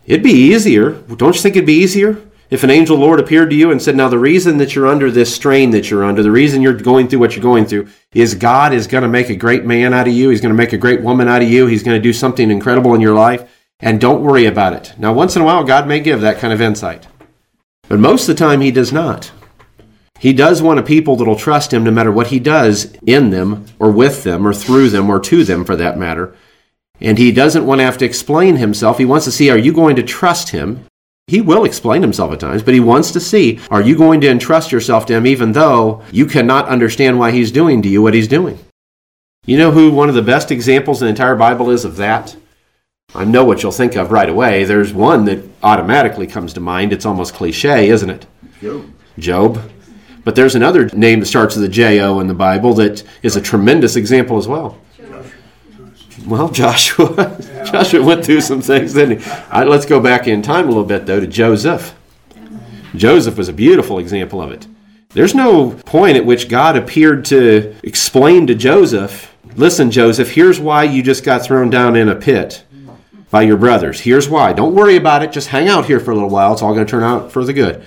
It'd 0.06 0.24
be 0.24 0.32
easier. 0.32 0.92
Don't 0.92 1.36
you 1.36 1.42
think 1.42 1.56
it'd 1.56 1.66
be 1.66 1.74
easier 1.74 2.22
if 2.54 2.64
an 2.64 2.70
angel 2.70 2.98
Lord 2.98 3.20
appeared 3.20 3.50
to 3.50 3.56
you 3.56 3.72
and 3.72 3.82
said, 3.82 3.96
Now, 3.96 4.10
the 4.10 4.20
reason 4.20 4.58
that 4.58 4.76
you're 4.76 4.86
under 4.86 5.10
this 5.10 5.34
strain 5.34 5.72
that 5.72 5.90
you're 5.90 6.04
under, 6.04 6.22
the 6.22 6.30
reason 6.30 6.62
you're 6.62 6.74
going 6.74 7.08
through 7.08 7.18
what 7.18 7.36
you're 7.36 7.42
going 7.42 7.66
through, 7.66 7.88
is 8.14 8.36
God 8.36 8.74
is 8.74 8.86
going 8.86 9.02
to 9.02 9.08
make 9.08 9.30
a 9.30 9.36
great 9.36 9.66
man 9.66 9.92
out 9.92 10.08
of 10.08 10.14
you. 10.14 10.30
He's 10.30 10.40
going 10.40 10.54
to 10.54 10.58
make 10.58 10.72
a 10.72 10.78
great 10.78 11.02
woman 11.02 11.28
out 11.28 11.42
of 11.42 11.50
you. 11.50 11.66
He's 11.66 11.82
going 11.82 11.98
to 11.98 12.04
do 12.04 12.14
something 12.14 12.52
incredible 12.52 12.94
in 12.94 13.02
your 13.02 13.16
life. 13.16 13.50
And 13.80 14.00
don't 14.00 14.22
worry 14.22 14.46
about 14.46 14.74
it. 14.74 14.94
Now, 15.00 15.14
once 15.14 15.36
in 15.36 15.42
a 15.42 15.46
while, 15.46 15.64
God 15.64 15.88
may 15.88 16.00
give 16.00 16.22
that 16.22 16.38
kind 16.38 16.54
of 16.54 16.62
insight. 16.62 17.08
But 17.90 18.00
most 18.00 18.30
of 18.30 18.36
the 18.36 18.46
time, 18.46 18.62
He 18.62 18.70
does 18.70 18.94
not. 18.94 19.32
He 20.20 20.32
does 20.32 20.62
want 20.62 20.80
a 20.80 20.84
people 20.84 21.16
that'll 21.16 21.36
trust 21.36 21.74
Him 21.74 21.84
no 21.84 21.92
matter 21.92 22.12
what 22.12 22.28
He 22.28 22.40
does 22.40 22.94
in 23.06 23.32
them, 23.32 23.66
or 23.80 23.92
with 23.92 24.24
them, 24.24 24.48
or 24.48 24.54
through 24.54 24.90
them, 24.90 25.10
or 25.10 25.20
to 25.22 25.44
them 25.44 25.66
for 25.66 25.76
that 25.76 25.98
matter. 25.98 26.36
And 27.04 27.20
He 27.20 27.32
doesn't 27.32 27.68
want 27.68 27.80
to 27.80 27.86
have 27.86 28.00
to 28.00 28.06
explain 28.06 28.56
Himself. 28.56 28.98
He 28.98 29.06
wants 29.06 29.26
to 29.26 29.32
see, 29.32 29.52
are 29.52 29.58
you 29.58 29.72
going 29.74 29.96
to 29.98 30.04
trust 30.04 30.50
Him? 30.50 30.86
He 31.28 31.40
will 31.40 31.64
explain 31.64 32.02
himself 32.02 32.34
at 32.34 32.42
times, 32.42 32.64
but 32.64 32.74
he 32.74 32.82
wants 32.82 33.12
to 33.12 33.20
see 33.22 33.60
are 33.72 33.82
you 33.82 33.96
going 33.96 34.20
to 34.22 34.30
entrust 34.30 34.74
yourself 34.74 35.06
to 35.06 35.14
him 35.14 35.26
even 35.26 35.54
though 35.54 36.04
you 36.12 36.26
cannot 36.26 36.68
understand 36.68 37.18
why 37.18 37.32
he's 37.32 37.50
doing 37.50 37.82
to 37.82 37.88
you 37.88 38.02
what 38.02 38.14
he's 38.14 38.28
doing? 38.28 38.60
You 39.46 39.58
know 39.58 39.72
who 39.72 39.92
one 39.92 40.10
of 40.10 40.16
the 40.16 40.22
best 40.22 40.52
examples 40.52 41.02
in 41.02 41.06
the 41.06 41.12
entire 41.12 41.36
Bible 41.36 41.70
is 41.70 41.86
of 41.86 41.96
that? 41.96 42.36
I 43.16 43.24
know 43.24 43.46
what 43.46 43.64
you'll 43.64 43.72
think 43.72 43.96
of 43.96 44.12
right 44.12 44.28
away. 44.28 44.64
There's 44.64 44.94
one 44.94 45.24
that 45.26 45.48
automatically 45.62 46.28
comes 46.28 46.54
to 46.54 46.60
mind. 46.60 46.92
It's 46.92 47.06
almost 47.06 47.34
cliche, 47.34 47.88
isn't 47.90 48.10
it? 48.10 48.26
Job. 48.62 48.94
Job. 49.18 49.72
But 50.26 50.36
there's 50.36 50.56
another 50.56 50.88
name 50.90 51.20
that 51.20 51.26
starts 51.26 51.56
with 51.56 51.66
a 51.66 51.70
J 51.70 52.02
O 52.02 52.20
in 52.20 52.28
the 52.28 52.34
Bible 52.34 52.74
that 52.76 53.04
is 53.22 53.36
a 53.36 53.42
tremendous 53.42 53.96
example 53.96 54.38
as 54.38 54.48
well. 54.48 54.78
Well, 56.26 56.50
Joshua, 56.52 57.38
Joshua 57.66 58.04
went 58.04 58.26
through 58.26 58.42
some 58.42 58.62
things, 58.62 58.94
didn't 58.94 59.20
he? 59.20 59.30
Right, 59.52 59.68
let's 59.68 59.86
go 59.86 60.00
back 60.00 60.28
in 60.28 60.42
time 60.42 60.66
a 60.66 60.70
little 60.70 60.86
bit, 60.86 61.06
though, 61.06 61.20
to 61.20 61.28
Joseph. 61.28 61.96
Joseph 62.96 63.38
was 63.38 63.50
a 63.50 63.54
beautiful 63.54 64.00
example 64.00 64.42
of 64.42 64.52
it. 64.52 64.68
There's 65.10 65.36
no 65.36 65.72
point 65.86 66.18
at 66.18 66.26
which 66.26 66.50
God 66.50 66.76
appeared 66.76 67.26
to 67.26 67.76
explain 67.84 68.48
to 68.48 68.56
Joseph, 68.56 69.36
listen, 69.56 69.92
Joseph, 69.92 70.32
here's 70.32 70.60
why 70.60 70.84
you 70.84 71.04
just 71.04 71.24
got 71.24 71.44
thrown 71.44 71.70
down 71.70 71.96
in 71.96 72.10
a 72.10 72.16
pit 72.16 72.64
by 73.30 73.44
your 73.44 73.58
brothers. 73.58 74.02
Here's 74.02 74.30
why. 74.30 74.54
Don't 74.54 74.76
worry 74.76 74.96
about 74.96 75.24
it. 75.24 75.32
Just 75.32 75.50
hang 75.50 75.68
out 75.68 75.86
here 75.86 76.00
for 76.00 76.12
a 76.12 76.14
little 76.14 76.30
while. 76.30 76.54
It's 76.54 76.62
all 76.62 76.74
going 76.74 76.86
to 76.86 76.90
turn 76.90 77.04
out 77.04 77.32
for 77.32 77.44
the 77.44 77.54
good. 77.54 77.84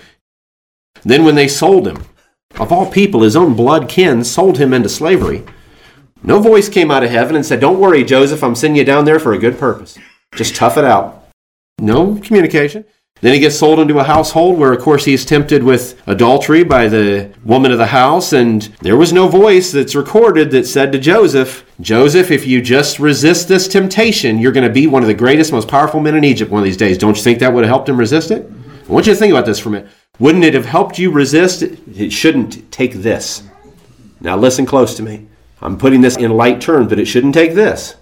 Then, 1.04 1.24
when 1.24 1.36
they 1.36 1.46
sold 1.46 1.86
him, 1.86 2.04
of 2.58 2.72
all 2.72 2.90
people, 2.90 3.22
his 3.22 3.36
own 3.36 3.54
blood 3.54 3.88
kin 3.88 4.24
sold 4.24 4.58
him 4.58 4.72
into 4.72 4.88
slavery. 4.88 5.44
No 6.22 6.40
voice 6.40 6.68
came 6.68 6.90
out 6.90 7.04
of 7.04 7.10
heaven 7.10 7.36
and 7.36 7.44
said, 7.44 7.60
Don't 7.60 7.80
worry, 7.80 8.04
Joseph, 8.04 8.42
I'm 8.42 8.54
sending 8.54 8.76
you 8.76 8.84
down 8.84 9.04
there 9.04 9.20
for 9.20 9.32
a 9.32 9.38
good 9.38 9.58
purpose. 9.58 9.98
Just 10.34 10.56
tough 10.56 10.76
it 10.76 10.84
out. 10.84 11.24
No 11.78 12.16
communication. 12.16 12.84
Then 13.22 13.32
he 13.32 13.40
gets 13.40 13.58
sold 13.58 13.80
into 13.80 13.98
a 13.98 14.04
household 14.04 14.58
where, 14.58 14.72
of 14.72 14.82
course, 14.82 15.06
he's 15.06 15.24
tempted 15.24 15.62
with 15.62 16.02
adultery 16.06 16.64
by 16.64 16.86
the 16.86 17.32
woman 17.44 17.72
of 17.72 17.78
the 17.78 17.86
house, 17.86 18.34
and 18.34 18.62
there 18.82 18.96
was 18.96 19.12
no 19.12 19.26
voice 19.26 19.72
that's 19.72 19.94
recorded 19.94 20.50
that 20.50 20.66
said 20.66 20.92
to 20.92 20.98
Joseph, 20.98 21.64
Joseph, 21.80 22.30
if 22.30 22.46
you 22.46 22.60
just 22.60 22.98
resist 22.98 23.48
this 23.48 23.68
temptation, 23.68 24.38
you're 24.38 24.52
going 24.52 24.66
to 24.68 24.72
be 24.72 24.86
one 24.86 25.02
of 25.02 25.08
the 25.08 25.14
greatest, 25.14 25.50
most 25.50 25.66
powerful 25.68 26.00
men 26.00 26.14
in 26.14 26.24
Egypt 26.24 26.50
one 26.50 26.60
of 26.60 26.66
these 26.66 26.76
days. 26.76 26.98
Don't 26.98 27.16
you 27.16 27.22
think 27.22 27.38
that 27.38 27.52
would 27.52 27.64
have 27.64 27.70
helped 27.70 27.88
him 27.88 27.96
resist 27.96 28.30
it? 28.30 28.50
I 28.86 28.92
want 28.92 29.06
you 29.06 29.14
to 29.14 29.18
think 29.18 29.32
about 29.32 29.46
this 29.46 29.58
for 29.58 29.70
a 29.70 29.72
minute. 29.72 29.90
Wouldn't 30.18 30.44
it 30.44 30.52
have 30.52 30.66
helped 30.66 30.98
you 30.98 31.10
resist 31.10 31.62
it? 31.62 31.78
It 31.96 32.12
shouldn't 32.12 32.70
take 32.70 32.94
this. 32.94 33.44
Now, 34.20 34.36
listen 34.36 34.66
close 34.66 34.94
to 34.96 35.02
me. 35.02 35.26
I'm 35.66 35.76
putting 35.76 36.00
this 36.00 36.16
in 36.16 36.30
light 36.30 36.60
terms, 36.60 36.88
but 36.88 37.00
it 37.00 37.06
shouldn't 37.06 37.34
take 37.34 37.54
this. 37.54 37.96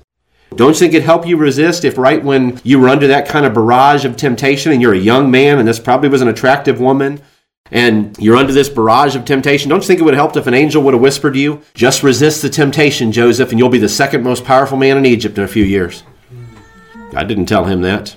Don't 0.54 0.74
you 0.74 0.80
think 0.80 0.92
it'd 0.92 1.06
help 1.06 1.26
you 1.26 1.38
resist 1.38 1.86
if 1.86 1.96
right 1.96 2.22
when 2.22 2.60
you 2.62 2.78
were 2.78 2.90
under 2.90 3.06
that 3.06 3.26
kind 3.26 3.46
of 3.46 3.54
barrage 3.54 4.04
of 4.04 4.18
temptation 4.18 4.70
and 4.70 4.82
you're 4.82 4.92
a 4.92 4.98
young 4.98 5.30
man 5.30 5.58
and 5.58 5.66
this 5.66 5.78
probably 5.78 6.10
was 6.10 6.20
an 6.20 6.28
attractive 6.28 6.78
woman 6.78 7.22
and 7.70 8.18
you're 8.18 8.36
under 8.36 8.52
this 8.52 8.68
barrage 8.68 9.16
of 9.16 9.24
temptation, 9.24 9.70
don't 9.70 9.80
you 9.80 9.86
think 9.86 9.98
it 9.98 10.02
would 10.02 10.12
have 10.12 10.20
helped 10.20 10.36
if 10.36 10.46
an 10.46 10.52
angel 10.52 10.82
would 10.82 10.92
have 10.92 11.00
whispered 11.00 11.32
to 11.32 11.40
you, 11.40 11.62
just 11.72 12.02
resist 12.02 12.42
the 12.42 12.50
temptation, 12.50 13.10
Joseph, 13.10 13.50
and 13.50 13.58
you'll 13.58 13.70
be 13.70 13.78
the 13.78 13.88
second 13.88 14.22
most 14.22 14.44
powerful 14.44 14.76
man 14.76 14.98
in 14.98 15.06
Egypt 15.06 15.38
in 15.38 15.44
a 15.44 15.48
few 15.48 15.64
years? 15.64 16.02
God 17.12 17.28
didn't 17.28 17.46
tell 17.46 17.64
him 17.64 17.80
that. 17.80 18.14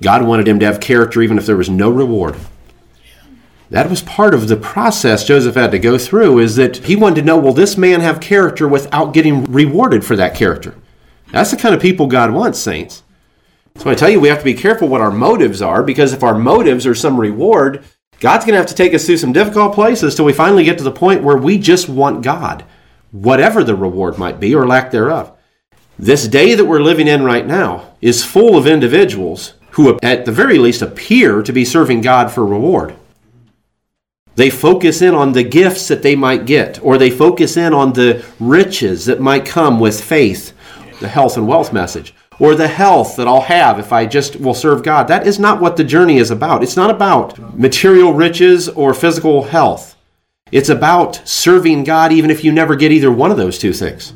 God 0.00 0.24
wanted 0.24 0.48
him 0.48 0.58
to 0.58 0.66
have 0.66 0.80
character 0.80 1.20
even 1.20 1.36
if 1.36 1.44
there 1.44 1.58
was 1.58 1.68
no 1.68 1.90
reward. 1.90 2.34
That 3.70 3.88
was 3.88 4.02
part 4.02 4.34
of 4.34 4.48
the 4.48 4.56
process 4.56 5.24
Joseph 5.24 5.54
had 5.54 5.70
to 5.70 5.78
go 5.78 5.96
through 5.96 6.40
is 6.40 6.56
that 6.56 6.78
he 6.78 6.96
wanted 6.96 7.20
to 7.20 7.26
know, 7.26 7.38
will 7.38 7.52
this 7.52 7.76
man 7.76 8.00
have 8.00 8.20
character 8.20 8.66
without 8.66 9.14
getting 9.14 9.44
rewarded 9.44 10.04
for 10.04 10.16
that 10.16 10.34
character? 10.34 10.74
That's 11.30 11.52
the 11.52 11.56
kind 11.56 11.74
of 11.74 11.80
people 11.80 12.08
God 12.08 12.32
wants, 12.32 12.58
saints. 12.58 13.04
So 13.76 13.88
I 13.88 13.94
tell 13.94 14.10
you, 14.10 14.18
we 14.18 14.28
have 14.28 14.40
to 14.40 14.44
be 14.44 14.54
careful 14.54 14.88
what 14.88 15.00
our 15.00 15.12
motives 15.12 15.62
are 15.62 15.84
because 15.84 16.12
if 16.12 16.24
our 16.24 16.36
motives 16.36 16.84
are 16.84 16.96
some 16.96 17.20
reward, 17.20 17.84
God's 18.18 18.44
going 18.44 18.54
to 18.54 18.58
have 18.58 18.66
to 18.66 18.74
take 18.74 18.92
us 18.92 19.06
through 19.06 19.18
some 19.18 19.32
difficult 19.32 19.74
places 19.74 20.16
till 20.16 20.24
we 20.24 20.32
finally 20.32 20.64
get 20.64 20.76
to 20.78 20.84
the 20.84 20.90
point 20.90 21.22
where 21.22 21.36
we 21.36 21.56
just 21.56 21.88
want 21.88 22.24
God, 22.24 22.64
whatever 23.12 23.62
the 23.62 23.76
reward 23.76 24.18
might 24.18 24.40
be 24.40 24.52
or 24.52 24.66
lack 24.66 24.90
thereof. 24.90 25.32
This 25.96 26.26
day 26.26 26.56
that 26.56 26.64
we're 26.64 26.82
living 26.82 27.06
in 27.06 27.22
right 27.22 27.46
now 27.46 27.94
is 28.00 28.24
full 28.24 28.56
of 28.56 28.66
individuals 28.66 29.54
who, 29.72 29.96
at 30.02 30.24
the 30.24 30.32
very 30.32 30.58
least, 30.58 30.82
appear 30.82 31.40
to 31.42 31.52
be 31.52 31.64
serving 31.64 32.00
God 32.00 32.32
for 32.32 32.44
reward. 32.44 32.96
They 34.36 34.50
focus 34.50 35.02
in 35.02 35.14
on 35.14 35.32
the 35.32 35.42
gifts 35.42 35.88
that 35.88 36.02
they 36.02 36.16
might 36.16 36.46
get, 36.46 36.82
or 36.82 36.96
they 36.96 37.10
focus 37.10 37.56
in 37.56 37.74
on 37.74 37.92
the 37.92 38.24
riches 38.38 39.04
that 39.06 39.20
might 39.20 39.44
come 39.44 39.80
with 39.80 40.02
faith, 40.02 40.52
the 41.00 41.08
health 41.08 41.36
and 41.36 41.46
wealth 41.46 41.72
message, 41.72 42.14
or 42.38 42.54
the 42.54 42.68
health 42.68 43.16
that 43.16 43.28
I'll 43.28 43.42
have 43.42 43.78
if 43.78 43.92
I 43.92 44.06
just 44.06 44.36
will 44.40 44.54
serve 44.54 44.82
God. 44.82 45.08
That 45.08 45.26
is 45.26 45.38
not 45.38 45.60
what 45.60 45.76
the 45.76 45.84
journey 45.84 46.16
is 46.16 46.30
about. 46.30 46.62
It's 46.62 46.76
not 46.76 46.90
about 46.90 47.58
material 47.58 48.14
riches 48.14 48.68
or 48.68 48.94
physical 48.94 49.42
health. 49.42 49.96
It's 50.50 50.68
about 50.68 51.20
serving 51.28 51.84
God 51.84 52.12
even 52.12 52.30
if 52.30 52.42
you 52.42 52.50
never 52.50 52.74
get 52.76 52.92
either 52.92 53.12
one 53.12 53.30
of 53.30 53.36
those 53.36 53.58
two 53.58 53.72
things. 53.72 54.14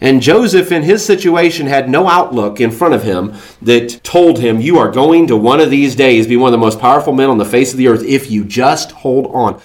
And 0.00 0.22
Joseph, 0.22 0.72
in 0.72 0.82
his 0.82 1.04
situation, 1.04 1.66
had 1.66 1.90
no 1.90 2.08
outlook 2.08 2.60
in 2.60 2.70
front 2.70 2.94
of 2.94 3.02
him 3.02 3.34
that 3.60 4.02
told 4.02 4.38
him, 4.38 4.60
You 4.60 4.78
are 4.78 4.90
going 4.90 5.26
to 5.26 5.36
one 5.36 5.60
of 5.60 5.70
these 5.70 5.94
days 5.94 6.26
be 6.26 6.36
one 6.36 6.48
of 6.48 6.52
the 6.52 6.58
most 6.58 6.80
powerful 6.80 7.12
men 7.12 7.28
on 7.28 7.38
the 7.38 7.44
face 7.44 7.72
of 7.72 7.78
the 7.78 7.88
earth 7.88 8.02
if 8.04 8.30
you 8.30 8.44
just 8.44 8.92
hold 8.92 9.26
on. 9.34 9.60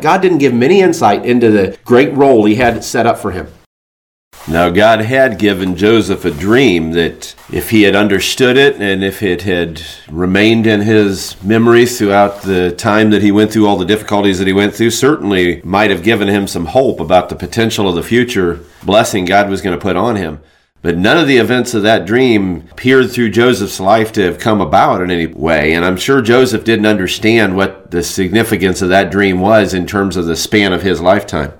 God 0.00 0.22
didn't 0.22 0.38
give 0.38 0.52
him 0.52 0.62
any 0.62 0.80
insight 0.80 1.24
into 1.24 1.50
the 1.50 1.78
great 1.84 2.12
role 2.14 2.44
he 2.44 2.56
had 2.56 2.82
set 2.82 3.06
up 3.06 3.18
for 3.18 3.30
him. 3.30 3.48
Now, 4.46 4.68
God 4.68 5.00
had 5.00 5.38
given 5.38 5.74
Joseph 5.74 6.26
a 6.26 6.30
dream 6.30 6.92
that 6.92 7.34
if 7.50 7.70
he 7.70 7.82
had 7.82 7.96
understood 7.96 8.58
it 8.58 8.76
and 8.76 9.02
if 9.02 9.22
it 9.22 9.42
had 9.42 9.80
remained 10.10 10.66
in 10.66 10.82
his 10.82 11.42
memory 11.42 11.86
throughout 11.86 12.42
the 12.42 12.70
time 12.70 13.08
that 13.10 13.22
he 13.22 13.32
went 13.32 13.50
through 13.50 13.66
all 13.66 13.78
the 13.78 13.86
difficulties 13.86 14.38
that 14.38 14.46
he 14.46 14.52
went 14.52 14.74
through, 14.74 14.90
certainly 14.90 15.62
might 15.64 15.90
have 15.90 16.02
given 16.02 16.28
him 16.28 16.46
some 16.46 16.66
hope 16.66 17.00
about 17.00 17.30
the 17.30 17.36
potential 17.36 17.88
of 17.88 17.94
the 17.94 18.02
future 18.02 18.60
blessing 18.82 19.24
God 19.24 19.48
was 19.48 19.62
going 19.62 19.76
to 19.76 19.82
put 19.82 19.96
on 19.96 20.16
him. 20.16 20.40
But 20.82 20.98
none 20.98 21.16
of 21.16 21.26
the 21.26 21.38
events 21.38 21.72
of 21.72 21.82
that 21.84 22.04
dream 22.04 22.68
appeared 22.70 23.10
through 23.10 23.30
Joseph's 23.30 23.80
life 23.80 24.12
to 24.12 24.22
have 24.24 24.38
come 24.38 24.60
about 24.60 25.00
in 25.00 25.10
any 25.10 25.26
way. 25.26 25.72
And 25.72 25.82
I'm 25.82 25.96
sure 25.96 26.20
Joseph 26.20 26.64
didn't 26.64 26.84
understand 26.84 27.56
what 27.56 27.90
the 27.90 28.02
significance 28.02 28.82
of 28.82 28.90
that 28.90 29.10
dream 29.10 29.40
was 29.40 29.72
in 29.72 29.86
terms 29.86 30.18
of 30.18 30.26
the 30.26 30.36
span 30.36 30.74
of 30.74 30.82
his 30.82 31.00
lifetime. 31.00 31.54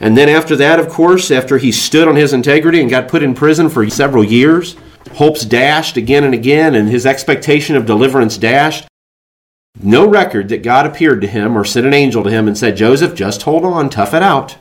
And 0.00 0.16
then 0.16 0.30
after 0.30 0.56
that, 0.56 0.80
of 0.80 0.88
course, 0.88 1.30
after 1.30 1.58
he 1.58 1.70
stood 1.70 2.08
on 2.08 2.16
his 2.16 2.32
integrity 2.32 2.80
and 2.80 2.88
got 2.88 3.08
put 3.08 3.22
in 3.22 3.34
prison 3.34 3.68
for 3.68 3.88
several 3.90 4.24
years, 4.24 4.74
hopes 5.12 5.44
dashed 5.44 5.98
again 5.98 6.24
and 6.24 6.34
again, 6.34 6.74
and 6.74 6.88
his 6.88 7.04
expectation 7.04 7.76
of 7.76 7.86
deliverance 7.86 8.38
dashed. 8.38 8.88
No 9.82 10.08
record 10.08 10.48
that 10.48 10.62
God 10.62 10.86
appeared 10.86 11.20
to 11.20 11.26
him 11.26 11.56
or 11.56 11.64
sent 11.64 11.86
an 11.86 11.94
angel 11.94 12.24
to 12.24 12.30
him 12.30 12.48
and 12.48 12.56
said, 12.56 12.76
Joseph, 12.76 13.14
just 13.14 13.42
hold 13.42 13.64
on, 13.64 13.90
tough 13.90 14.14
it 14.14 14.22
out. 14.22 14.56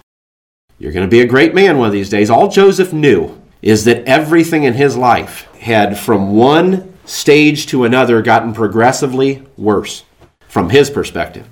You're 0.78 0.92
going 0.92 1.08
to 1.08 1.12
be 1.12 1.22
a 1.22 1.28
great 1.28 1.56
man 1.56 1.78
one 1.78 1.88
of 1.88 1.94
these 1.94 2.10
days. 2.10 2.30
All 2.30 2.50
Joseph 2.50 2.94
knew 2.94 3.42
is 3.62 3.86
that 3.86 4.06
everything 4.06 4.64
in 4.64 4.74
his 4.74 4.96
life 4.96 5.52
had, 5.56 5.98
from 5.98 6.36
one 6.36 6.94
stage 7.06 7.66
to 7.68 7.86
another, 7.86 8.22
gotten 8.22 8.54
progressively 8.54 9.44
worse 9.58 10.04
from 10.48 10.70
his 10.70 10.90
perspective. 10.90 11.48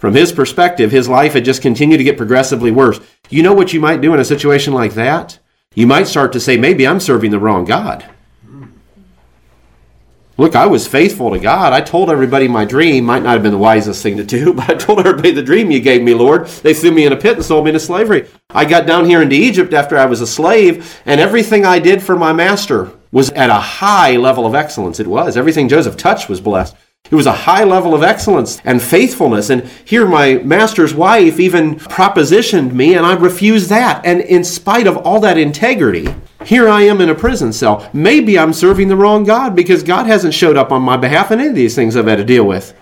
From 0.00 0.14
his 0.14 0.32
perspective, 0.32 0.90
his 0.90 1.10
life 1.10 1.34
had 1.34 1.44
just 1.44 1.60
continued 1.60 1.98
to 1.98 2.04
get 2.04 2.16
progressively 2.16 2.70
worse. 2.70 2.98
You 3.28 3.42
know 3.42 3.52
what 3.52 3.74
you 3.74 3.80
might 3.80 4.00
do 4.00 4.14
in 4.14 4.18
a 4.18 4.24
situation 4.24 4.72
like 4.72 4.94
that? 4.94 5.38
You 5.74 5.86
might 5.86 6.06
start 6.06 6.32
to 6.32 6.40
say, 6.40 6.56
maybe 6.56 6.86
I'm 6.86 7.00
serving 7.00 7.30
the 7.30 7.38
wrong 7.38 7.66
God. 7.66 8.08
Look, 10.38 10.56
I 10.56 10.64
was 10.64 10.88
faithful 10.88 11.32
to 11.32 11.38
God. 11.38 11.74
I 11.74 11.82
told 11.82 12.08
everybody 12.08 12.48
my 12.48 12.64
dream. 12.64 13.04
Might 13.04 13.22
not 13.22 13.34
have 13.34 13.42
been 13.42 13.52
the 13.52 13.58
wisest 13.58 14.02
thing 14.02 14.16
to 14.16 14.24
do, 14.24 14.54
but 14.54 14.70
I 14.70 14.74
told 14.74 15.00
everybody 15.00 15.32
the 15.32 15.42
dream 15.42 15.70
you 15.70 15.80
gave 15.80 16.02
me, 16.02 16.14
Lord. 16.14 16.46
They 16.46 16.72
threw 16.72 16.92
me 16.92 17.04
in 17.04 17.12
a 17.12 17.16
pit 17.16 17.36
and 17.36 17.44
sold 17.44 17.66
me 17.66 17.68
into 17.68 17.80
slavery. 17.80 18.26
I 18.48 18.64
got 18.64 18.86
down 18.86 19.04
here 19.04 19.20
into 19.20 19.36
Egypt 19.36 19.74
after 19.74 19.98
I 19.98 20.06
was 20.06 20.22
a 20.22 20.26
slave, 20.26 20.98
and 21.04 21.20
everything 21.20 21.66
I 21.66 21.78
did 21.78 22.02
for 22.02 22.16
my 22.16 22.32
master 22.32 22.90
was 23.12 23.28
at 23.32 23.50
a 23.50 23.54
high 23.54 24.16
level 24.16 24.46
of 24.46 24.54
excellence. 24.54 24.98
It 24.98 25.06
was. 25.06 25.36
Everything 25.36 25.68
Joseph 25.68 25.98
touched 25.98 26.30
was 26.30 26.40
blessed. 26.40 26.74
It 27.10 27.16
was 27.16 27.26
a 27.26 27.32
high 27.32 27.64
level 27.64 27.92
of 27.92 28.04
excellence 28.04 28.60
and 28.64 28.80
faithfulness. 28.80 29.50
And 29.50 29.68
here, 29.84 30.06
my 30.06 30.34
master's 30.34 30.94
wife 30.94 31.40
even 31.40 31.74
propositioned 31.74 32.72
me, 32.72 32.94
and 32.94 33.04
I 33.04 33.14
refused 33.14 33.68
that. 33.70 34.04
And 34.06 34.20
in 34.20 34.44
spite 34.44 34.86
of 34.86 34.96
all 34.98 35.18
that 35.20 35.36
integrity, 35.36 36.14
here 36.44 36.68
I 36.68 36.82
am 36.82 37.00
in 37.00 37.10
a 37.10 37.14
prison 37.14 37.52
cell. 37.52 37.88
Maybe 37.92 38.38
I'm 38.38 38.52
serving 38.52 38.86
the 38.86 38.96
wrong 38.96 39.24
God 39.24 39.56
because 39.56 39.82
God 39.82 40.06
hasn't 40.06 40.34
showed 40.34 40.56
up 40.56 40.70
on 40.70 40.82
my 40.82 40.96
behalf 40.96 41.32
in 41.32 41.40
any 41.40 41.48
of 41.48 41.54
these 41.56 41.74
things 41.74 41.96
I've 41.96 42.06
had 42.06 42.16
to 42.16 42.24
deal 42.24 42.44
with. 42.44 42.74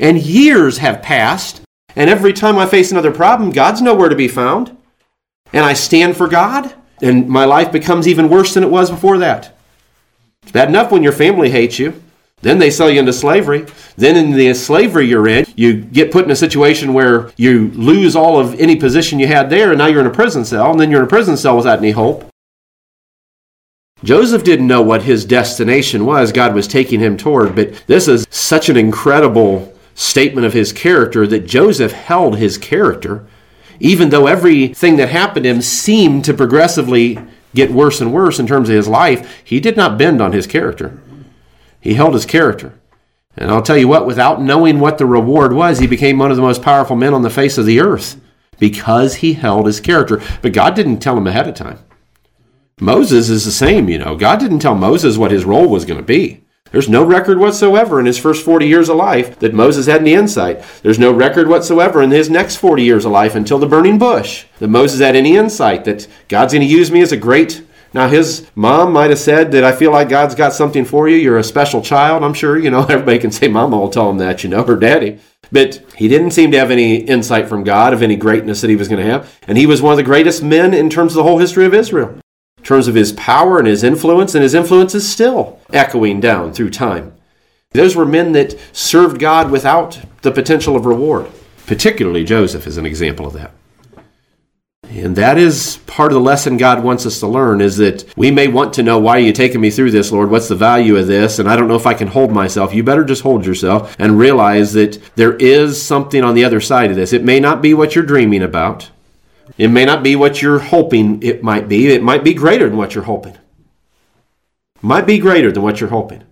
And 0.00 0.18
years 0.18 0.78
have 0.78 1.00
passed, 1.00 1.62
and 1.94 2.10
every 2.10 2.32
time 2.32 2.58
I 2.58 2.66
face 2.66 2.90
another 2.90 3.12
problem, 3.12 3.50
God's 3.50 3.80
nowhere 3.80 4.08
to 4.08 4.16
be 4.16 4.26
found. 4.26 4.76
And 5.52 5.64
I 5.64 5.74
stand 5.74 6.16
for 6.16 6.26
God, 6.26 6.74
and 7.00 7.28
my 7.28 7.44
life 7.44 7.70
becomes 7.70 8.08
even 8.08 8.28
worse 8.28 8.54
than 8.54 8.64
it 8.64 8.70
was 8.70 8.90
before 8.90 9.18
that. 9.18 9.56
It's 10.42 10.50
bad 10.50 10.68
enough 10.68 10.90
when 10.90 11.04
your 11.04 11.12
family 11.12 11.50
hates 11.50 11.78
you. 11.78 12.01
Then 12.42 12.58
they 12.58 12.70
sell 12.70 12.90
you 12.90 13.00
into 13.00 13.12
slavery. 13.12 13.66
Then 13.96 14.16
in 14.16 14.32
the 14.32 14.52
slavery 14.52 15.06
you're 15.06 15.28
in, 15.28 15.46
you 15.56 15.80
get 15.80 16.12
put 16.12 16.24
in 16.24 16.30
a 16.30 16.36
situation 16.36 16.92
where 16.92 17.30
you 17.36 17.70
lose 17.70 18.14
all 18.14 18.38
of 18.38 18.58
any 18.60 18.76
position 18.76 19.18
you 19.18 19.28
had 19.28 19.48
there, 19.48 19.70
and 19.70 19.78
now 19.78 19.86
you're 19.86 20.00
in 20.00 20.06
a 20.06 20.10
prison 20.10 20.44
cell, 20.44 20.70
and 20.70 20.78
then 20.78 20.90
you're 20.90 21.00
in 21.00 21.06
a 21.06 21.08
prison 21.08 21.36
cell 21.36 21.56
without 21.56 21.78
any 21.78 21.92
hope. 21.92 22.28
Joseph 24.04 24.42
didn't 24.42 24.66
know 24.66 24.82
what 24.82 25.02
his 25.02 25.24
destination 25.24 26.04
was, 26.04 26.32
God 26.32 26.54
was 26.54 26.66
taking 26.66 26.98
him 26.98 27.16
toward, 27.16 27.54
but 27.54 27.86
this 27.86 28.08
is 28.08 28.26
such 28.30 28.68
an 28.68 28.76
incredible 28.76 29.72
statement 29.94 30.44
of 30.44 30.52
his 30.52 30.72
character 30.72 31.26
that 31.28 31.46
Joseph 31.46 31.92
held 31.92 32.36
his 32.36 32.58
character, 32.58 33.24
even 33.78 34.10
though 34.10 34.26
everything 34.26 34.96
that 34.96 35.10
happened 35.10 35.44
to 35.44 35.50
him 35.50 35.62
seemed 35.62 36.24
to 36.24 36.34
progressively 36.34 37.18
get 37.54 37.70
worse 37.70 38.00
and 38.00 38.12
worse 38.12 38.38
in 38.40 38.46
terms 38.46 38.68
of 38.68 38.74
his 38.74 38.88
life, 38.88 39.42
he 39.44 39.60
did 39.60 39.76
not 39.76 39.98
bend 39.98 40.20
on 40.20 40.32
his 40.32 40.46
character. 40.46 41.00
He 41.82 41.94
held 41.94 42.14
his 42.14 42.24
character. 42.24 42.78
And 43.36 43.50
I'll 43.50 43.62
tell 43.62 43.76
you 43.76 43.88
what, 43.88 44.06
without 44.06 44.40
knowing 44.40 44.78
what 44.78 44.98
the 44.98 45.06
reward 45.06 45.52
was, 45.52 45.78
he 45.78 45.86
became 45.86 46.18
one 46.18 46.30
of 46.30 46.36
the 46.36 46.42
most 46.42 46.62
powerful 46.62 46.96
men 46.96 47.12
on 47.12 47.22
the 47.22 47.30
face 47.30 47.58
of 47.58 47.66
the 47.66 47.80
earth 47.80 48.20
because 48.58 49.16
he 49.16 49.32
held 49.32 49.66
his 49.66 49.80
character. 49.80 50.22
But 50.40 50.52
God 50.52 50.74
didn't 50.74 51.00
tell 51.00 51.18
him 51.18 51.26
ahead 51.26 51.48
of 51.48 51.54
time. 51.54 51.80
Moses 52.80 53.28
is 53.28 53.44
the 53.44 53.50
same, 53.50 53.88
you 53.88 53.98
know. 53.98 54.16
God 54.16 54.38
didn't 54.38 54.60
tell 54.60 54.74
Moses 54.74 55.18
what 55.18 55.30
his 55.30 55.44
role 55.44 55.68
was 55.68 55.84
going 55.84 55.98
to 55.98 56.06
be. 56.06 56.44
There's 56.70 56.88
no 56.88 57.04
record 57.04 57.38
whatsoever 57.38 58.00
in 58.00 58.06
his 58.06 58.18
first 58.18 58.44
40 58.44 58.66
years 58.66 58.88
of 58.88 58.96
life 58.96 59.38
that 59.40 59.52
Moses 59.52 59.86
had 59.86 60.00
any 60.00 60.14
insight. 60.14 60.64
There's 60.82 60.98
no 60.98 61.12
record 61.12 61.48
whatsoever 61.48 62.02
in 62.02 62.10
his 62.10 62.30
next 62.30 62.56
40 62.56 62.82
years 62.82 63.04
of 63.04 63.12
life 63.12 63.34
until 63.34 63.58
the 63.58 63.66
burning 63.66 63.98
bush 63.98 64.46
that 64.58 64.68
Moses 64.68 65.00
had 65.00 65.14
any 65.14 65.36
insight 65.36 65.84
that 65.84 66.06
God's 66.28 66.54
going 66.54 66.66
to 66.66 66.74
use 66.74 66.90
me 66.90 67.02
as 67.02 67.12
a 67.12 67.16
great. 67.16 67.62
Now, 67.94 68.08
his 68.08 68.46
mom 68.54 68.92
might 68.92 69.10
have 69.10 69.18
said 69.18 69.52
that 69.52 69.64
I 69.64 69.72
feel 69.72 69.90
like 69.90 70.08
God's 70.08 70.34
got 70.34 70.54
something 70.54 70.84
for 70.84 71.08
you. 71.08 71.16
You're 71.16 71.38
a 71.38 71.44
special 71.44 71.82
child. 71.82 72.24
I'm 72.24 72.34
sure, 72.34 72.58
you 72.58 72.70
know, 72.70 72.84
everybody 72.88 73.18
can 73.18 73.30
say 73.30 73.48
mama 73.48 73.78
will 73.78 73.90
tell 73.90 74.08
him 74.08 74.18
that, 74.18 74.42
you 74.42 74.50
know, 74.50 74.64
or 74.64 74.76
daddy. 74.76 75.18
But 75.50 75.84
he 75.96 76.08
didn't 76.08 76.30
seem 76.30 76.50
to 76.52 76.58
have 76.58 76.70
any 76.70 76.96
insight 76.96 77.48
from 77.48 77.64
God 77.64 77.92
of 77.92 78.02
any 78.02 78.16
greatness 78.16 78.62
that 78.62 78.70
he 78.70 78.76
was 78.76 78.88
going 78.88 79.04
to 79.04 79.10
have. 79.10 79.38
And 79.46 79.58
he 79.58 79.66
was 79.66 79.82
one 79.82 79.92
of 79.92 79.98
the 79.98 80.02
greatest 80.02 80.42
men 80.42 80.72
in 80.72 80.88
terms 80.88 81.12
of 81.12 81.16
the 81.16 81.22
whole 81.24 81.38
history 81.38 81.66
of 81.66 81.74
Israel 81.74 82.18
in 82.62 82.66
terms 82.66 82.86
of 82.86 82.94
his 82.94 83.10
power 83.14 83.58
and 83.58 83.66
his 83.66 83.82
influence, 83.82 84.36
and 84.36 84.42
his 84.44 84.54
influence 84.54 84.94
is 84.94 85.10
still 85.10 85.58
echoing 85.72 86.20
down 86.20 86.52
through 86.52 86.70
time. 86.70 87.12
Those 87.72 87.96
were 87.96 88.06
men 88.06 88.30
that 88.32 88.56
served 88.70 89.18
God 89.18 89.50
without 89.50 90.00
the 90.22 90.30
potential 90.30 90.76
of 90.76 90.86
reward. 90.86 91.26
Particularly 91.66 92.22
Joseph 92.22 92.68
is 92.68 92.76
an 92.76 92.86
example 92.86 93.26
of 93.26 93.32
that. 93.32 93.50
And 94.94 95.16
that 95.16 95.38
is 95.38 95.78
part 95.86 96.12
of 96.12 96.14
the 96.14 96.20
lesson 96.20 96.58
God 96.58 96.84
wants 96.84 97.06
us 97.06 97.18
to 97.20 97.26
learn 97.26 97.62
is 97.62 97.78
that 97.78 98.04
we 98.14 98.30
may 98.30 98.46
want 98.46 98.74
to 98.74 98.82
know 98.82 98.98
why 98.98 99.16
are 99.16 99.20
you 99.20 99.32
taking 99.32 99.60
me 99.60 99.70
through 99.70 99.90
this, 99.90 100.12
Lord? 100.12 100.30
What's 100.30 100.48
the 100.48 100.54
value 100.54 100.96
of 100.96 101.06
this? 101.06 101.38
And 101.38 101.48
I 101.48 101.56
don't 101.56 101.68
know 101.68 101.76
if 101.76 101.86
I 101.86 101.94
can 101.94 102.08
hold 102.08 102.30
myself. 102.30 102.74
You 102.74 102.82
better 102.82 103.04
just 103.04 103.22
hold 103.22 103.46
yourself 103.46 103.96
and 103.98 104.18
realize 104.18 104.74
that 104.74 105.00
there 105.16 105.34
is 105.36 105.80
something 105.80 106.22
on 106.22 106.34
the 106.34 106.44
other 106.44 106.60
side 106.60 106.90
of 106.90 106.96
this. 106.96 107.14
It 107.14 107.24
may 107.24 107.40
not 107.40 107.62
be 107.62 107.72
what 107.72 107.94
you're 107.94 108.04
dreaming 108.04 108.42
about. 108.42 108.90
It 109.56 109.68
may 109.68 109.86
not 109.86 110.02
be 110.02 110.14
what 110.14 110.42
you're 110.42 110.58
hoping 110.58 111.22
it 111.22 111.42
might 111.42 111.68
be. 111.68 111.88
It 111.88 112.02
might 112.02 112.22
be 112.22 112.34
greater 112.34 112.68
than 112.68 112.76
what 112.76 112.94
you're 112.94 113.04
hoping. 113.04 113.34
It 113.34 114.82
might 114.82 115.06
be 115.06 115.18
greater 115.18 115.50
than 115.50 115.62
what 115.62 115.80
you're 115.80 115.90
hoping. 115.90 116.22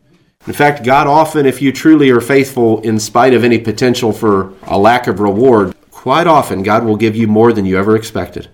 In 0.46 0.52
fact, 0.52 0.84
God 0.84 1.06
often, 1.06 1.46
if 1.46 1.62
you 1.62 1.72
truly 1.72 2.10
are 2.10 2.20
faithful 2.20 2.80
in 2.80 2.98
spite 2.98 3.34
of 3.34 3.42
any 3.42 3.58
potential 3.58 4.12
for 4.12 4.54
a 4.62 4.78
lack 4.78 5.06
of 5.06 5.20
reward, 5.20 5.74
quite 6.00 6.26
often 6.26 6.62
God 6.62 6.86
will 6.86 6.96
give 6.96 7.14
you 7.14 7.26
more 7.26 7.52
than 7.52 7.66
you 7.66 7.76
ever 7.76 7.94
expected. 7.94 8.48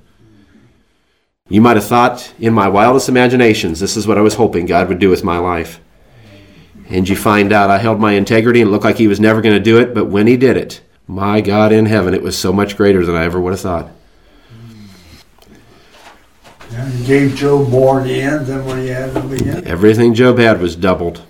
You 1.49 1.61
might 1.61 1.77
have 1.77 1.87
thought, 1.87 2.35
in 2.41 2.53
my 2.53 2.67
wildest 2.67 3.09
imaginations, 3.09 3.79
this 3.79 3.97
is 3.97 4.05
what 4.05 4.19
I 4.19 4.21
was 4.21 4.35
hoping 4.35 4.67
God 4.67 4.89
would 4.89 4.99
do 4.99 5.11
with 5.11 5.23
my 5.23 5.39
life. 5.39 5.79
And 6.89 7.09
you 7.09 7.15
find 7.15 7.53
out 7.53 7.71
I 7.71 7.79
held 7.79 8.01
my 8.01 8.15
integrity 8.15 8.61
and 8.61 8.69
it 8.69 8.73
looked 8.73 8.83
like 8.83 8.99
He 8.99 9.07
was 9.07 9.21
never 9.21 9.41
going 9.41 9.55
to 9.55 9.63
do 9.63 9.79
it, 9.79 9.95
but 9.95 10.07
when 10.07 10.27
He 10.27 10.37
did 10.37 10.57
it, 10.57 10.81
my 11.07 11.41
God 11.41 11.71
in 11.71 11.87
heaven, 11.87 12.15
it 12.15 12.23
was 12.23 12.37
so 12.37 12.53
much 12.53 12.77
greater 12.77 13.07
than 13.07 13.15
I 13.15 13.25
ever 13.25 13.41
would 13.41 13.53
have 13.53 13.61
thought. 13.61 13.91
And 16.73 16.93
he 16.95 17.07
gave 17.07 17.37
Job 17.37 17.69
more 17.69 18.01
in 18.01 18.09
the 18.09 18.21
end 18.21 18.47
than 18.47 18.65
what 18.67 18.79
he 18.79 18.89
had 18.89 19.11
in 19.11 19.15
the 19.15 19.37
beginning. 19.37 19.67
Everything 19.69 20.15
Job 20.15 20.39
had 20.39 20.61
was 20.61 20.75
doubled. 20.75 21.23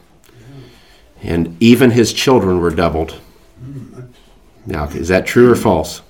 And 1.23 1.63
even 1.63 1.91
his 1.91 2.15
children 2.15 2.59
were 2.59 2.71
doubled. 2.71 3.21
Hmm. 3.59 4.01
Now, 4.65 4.87
is 4.89 5.09
that 5.09 5.27
true 5.27 5.53
or 5.53 5.57
false? 5.57 6.01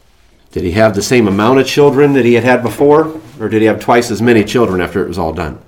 Did 0.56 0.64
he 0.64 0.70
have 0.70 0.94
the 0.94 1.02
same 1.02 1.28
amount 1.28 1.58
of 1.58 1.66
children 1.66 2.14
that 2.14 2.24
he 2.24 2.32
had 2.32 2.42
had 2.42 2.62
before? 2.62 3.20
Or 3.38 3.50
did 3.50 3.60
he 3.60 3.66
have 3.66 3.78
twice 3.78 4.10
as 4.10 4.22
many 4.22 4.42
children 4.42 4.80
after 4.80 5.04
it 5.04 5.08
was 5.08 5.18
all 5.18 5.34
done? 5.34 5.60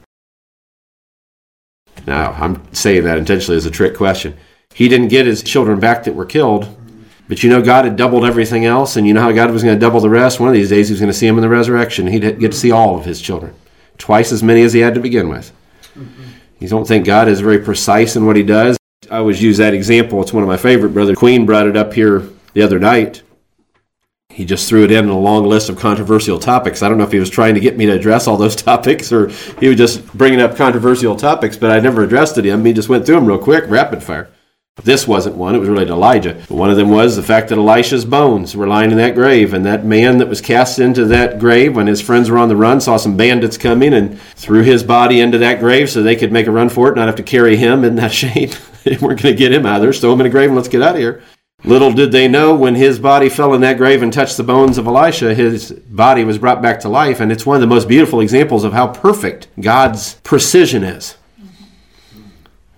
Now, 2.07 2.33
I'm 2.33 2.73
saying 2.73 3.05
that 3.05 3.19
intentionally 3.19 3.59
as 3.59 3.67
a 3.67 3.71
trick 3.71 3.95
question. 3.95 4.35
He 4.73 4.89
didn't 4.89 5.09
get 5.09 5.27
his 5.27 5.43
children 5.43 5.79
back 5.79 6.05
that 6.05 6.15
were 6.15 6.25
killed, 6.25 6.75
but 7.29 7.43
you 7.43 7.51
know 7.51 7.61
God 7.61 7.85
had 7.85 7.97
doubled 7.97 8.25
everything 8.25 8.65
else, 8.65 8.97
and 8.97 9.07
you 9.07 9.13
know 9.13 9.21
how 9.21 9.33
God 9.33 9.51
was 9.51 9.63
going 9.63 9.77
to 9.77 9.79
double 9.79 10.01
the 10.01 10.09
rest? 10.09 10.41
One 10.41 10.49
of 10.49 10.55
these 10.55 10.71
days 10.71 10.89
he 10.89 10.95
was 10.95 11.01
going 11.01 11.13
to 11.13 11.19
see 11.19 11.27
him 11.27 11.37
in 11.37 11.43
the 11.43 11.51
resurrection. 11.51 12.07
He'd 12.07 12.39
get 12.39 12.53
to 12.53 12.59
see 12.59 12.71
all 12.71 12.99
of 12.99 13.05
his 13.05 13.21
children, 13.21 13.55
twice 13.99 14.33
as 14.33 14.43
many 14.43 14.63
as 14.63 14.73
he 14.73 14.81
had 14.81 14.95
to 14.95 15.01
begin 15.01 15.29
with. 15.29 15.53
You 16.61 16.69
don't 16.69 16.89
think 16.89 17.05
God 17.05 17.29
is 17.29 17.41
very 17.41 17.59
precise 17.59 18.17
in 18.17 18.25
what 18.25 18.37
he 18.37 18.43
does? 18.43 18.79
I 19.11 19.19
always 19.19 19.43
use 19.43 19.59
that 19.59 19.75
example. 19.75 20.23
It's 20.23 20.33
one 20.33 20.45
of 20.45 20.49
my 20.49 20.57
favorite. 20.57 20.95
Brother 20.95 21.15
Queen 21.15 21.45
brought 21.45 21.67
it 21.67 21.77
up 21.77 21.93
here 21.93 22.27
the 22.55 22.63
other 22.63 22.79
night. 22.79 23.21
He 24.39 24.45
just 24.45 24.69
threw 24.69 24.85
it 24.85 24.93
in 24.93 25.09
a 25.09 25.19
long 25.19 25.47
list 25.47 25.69
of 25.69 25.77
controversial 25.77 26.39
topics. 26.39 26.81
I 26.81 26.89
don't 26.89 26.97
know 26.97 27.03
if 27.03 27.11
he 27.11 27.19
was 27.19 27.29
trying 27.29 27.55
to 27.55 27.61
get 27.61 27.77
me 27.77 27.87
to 27.87 27.93
address 27.93 28.29
all 28.29 28.37
those 28.37 28.55
topics 28.71 29.13
or 29.13 29.31
he 29.59 29.67
was 29.67 29.77
just 29.77 30.07
bringing 30.17 30.41
up 30.41 30.55
controversial 30.55 31.17
topics, 31.17 31.57
but 31.57 31.73
I 31.73 31.81
never 31.81 32.05
addressed 32.05 32.39
it 32.39 32.45
him. 32.45 32.65
He 32.65 32.73
just 32.73 32.89
went 32.89 33.05
through 33.05 33.17
them 33.17 33.27
real 33.27 33.39
quick, 33.39 33.65
rapid 33.67 34.01
fire. 34.01 34.31
This 34.85 35.09
wasn't 35.09 35.35
one, 35.35 35.57
it 35.57 35.59
was 35.59 35.69
related 35.69 35.89
to 35.89 35.95
Elijah. 35.95 36.35
But 36.35 36.55
one 36.55 36.71
of 36.71 36.77
them 36.77 36.89
was 36.89 37.17
the 37.17 37.23
fact 37.25 37.49
that 37.49 37.59
Elisha's 37.59 38.05
bones 38.05 38.55
were 38.55 38.69
lying 38.69 38.93
in 38.93 38.99
that 38.99 39.17
grave, 39.17 39.55
and 39.55 39.67
that 39.67 39.85
man 39.85 40.19
that 40.19 40.29
was 40.29 40.41
cast 40.41 40.79
into 40.79 41.05
that 41.07 41.41
grave 41.41 41.75
when 41.75 41.89
his 41.89 42.01
friends 42.01 42.31
were 42.31 42.39
on 42.39 42.49
the 42.49 42.55
run 42.55 42.81
saw 42.81 42.97
some 42.97 43.17
bandits 43.17 43.59
coming 43.59 43.93
and 43.93 44.21
threw 44.37 44.63
his 44.63 44.85
body 44.85 45.19
into 45.19 45.39
that 45.39 45.59
grave 45.59 45.91
so 45.91 46.01
they 46.01 46.15
could 46.15 46.31
make 46.31 46.47
a 46.47 46.53
run 46.53 46.69
for 46.69 46.89
it, 46.89 46.95
not 46.95 47.09
have 47.09 47.17
to 47.17 47.25
carry 47.25 47.57
him. 47.57 47.83
Isn't 47.83 47.97
that 47.97 48.13
shame? 48.13 48.51
weren't 49.01 49.21
going 49.21 49.35
to 49.35 49.35
get 49.35 49.53
him 49.53 49.67
out 49.67 49.79
of 49.79 49.83
there, 49.83 49.93
throw 49.93 50.13
him 50.13 50.21
in 50.21 50.27
a 50.27 50.31
grave 50.31 50.49
and 50.49 50.55
let's 50.55 50.69
get 50.69 50.81
out 50.81 50.95
of 50.95 51.01
here. 51.01 51.25
Little 51.65 51.93
did 51.93 52.13
they 52.13 52.29
know 52.29 52.55
when 52.55 52.77
his 52.77 53.01
body 53.01 53.29
fell 53.29 53.53
in 53.53 53.63
that 53.63 53.79
grave 53.79 54.01
and 54.03 54.13
touched 54.13 54.37
the 54.37 54.45
bones 54.45 54.79
of 54.79 54.87
Elisha, 54.87 55.35
his 55.35 55.73
body 55.73 56.23
was 56.23 56.39
brought 56.39 56.63
back 56.63 56.79
to 56.81 56.89
life. 56.89 57.19
And 57.19 57.33
it's 57.33 57.45
one 57.45 57.57
of 57.57 57.61
the 57.61 57.67
most 57.67 57.89
beautiful 57.89 58.21
examples 58.21 58.63
of 58.63 58.73
how 58.73 58.87
perfect 58.87 59.49
God's 59.61 60.15
precision 60.23 60.85
is. 60.85 61.17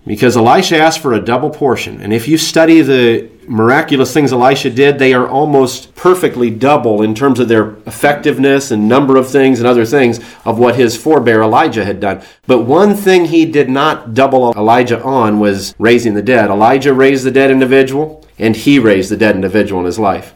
Because 0.05 0.35
Elisha 0.35 0.77
asked 0.77 0.99
for 0.99 1.13
a 1.13 1.21
double 1.21 1.51
portion. 1.51 2.01
And 2.01 2.11
if 2.11 2.27
you 2.27 2.39
study 2.39 2.81
the 2.81 3.29
miraculous 3.47 4.13
things 4.13 4.33
Elisha 4.33 4.71
did, 4.71 4.97
they 4.97 5.13
are 5.13 5.27
almost 5.27 5.93
perfectly 5.93 6.49
double 6.49 7.03
in 7.03 7.13
terms 7.13 7.39
of 7.39 7.47
their 7.47 7.75
effectiveness 7.85 8.71
and 8.71 8.89
number 8.89 9.15
of 9.15 9.29
things 9.29 9.59
and 9.59 9.67
other 9.67 9.85
things 9.85 10.19
of 10.43 10.57
what 10.57 10.75
his 10.75 10.97
forebear 10.97 11.43
Elijah 11.43 11.85
had 11.85 11.99
done. 11.99 12.23
But 12.47 12.63
one 12.63 12.95
thing 12.95 13.25
he 13.25 13.45
did 13.45 13.69
not 13.69 14.15
double 14.15 14.51
Elijah 14.53 15.03
on 15.03 15.39
was 15.39 15.75
raising 15.77 16.15
the 16.15 16.23
dead. 16.23 16.49
Elijah 16.49 16.95
raised 16.95 17.23
the 17.23 17.31
dead 17.31 17.51
individual, 17.51 18.25
and 18.41 18.55
he 18.55 18.79
raised 18.79 19.11
the 19.11 19.15
dead 19.15 19.35
individual 19.35 19.79
in 19.79 19.85
his 19.85 19.99
life. 19.99 20.33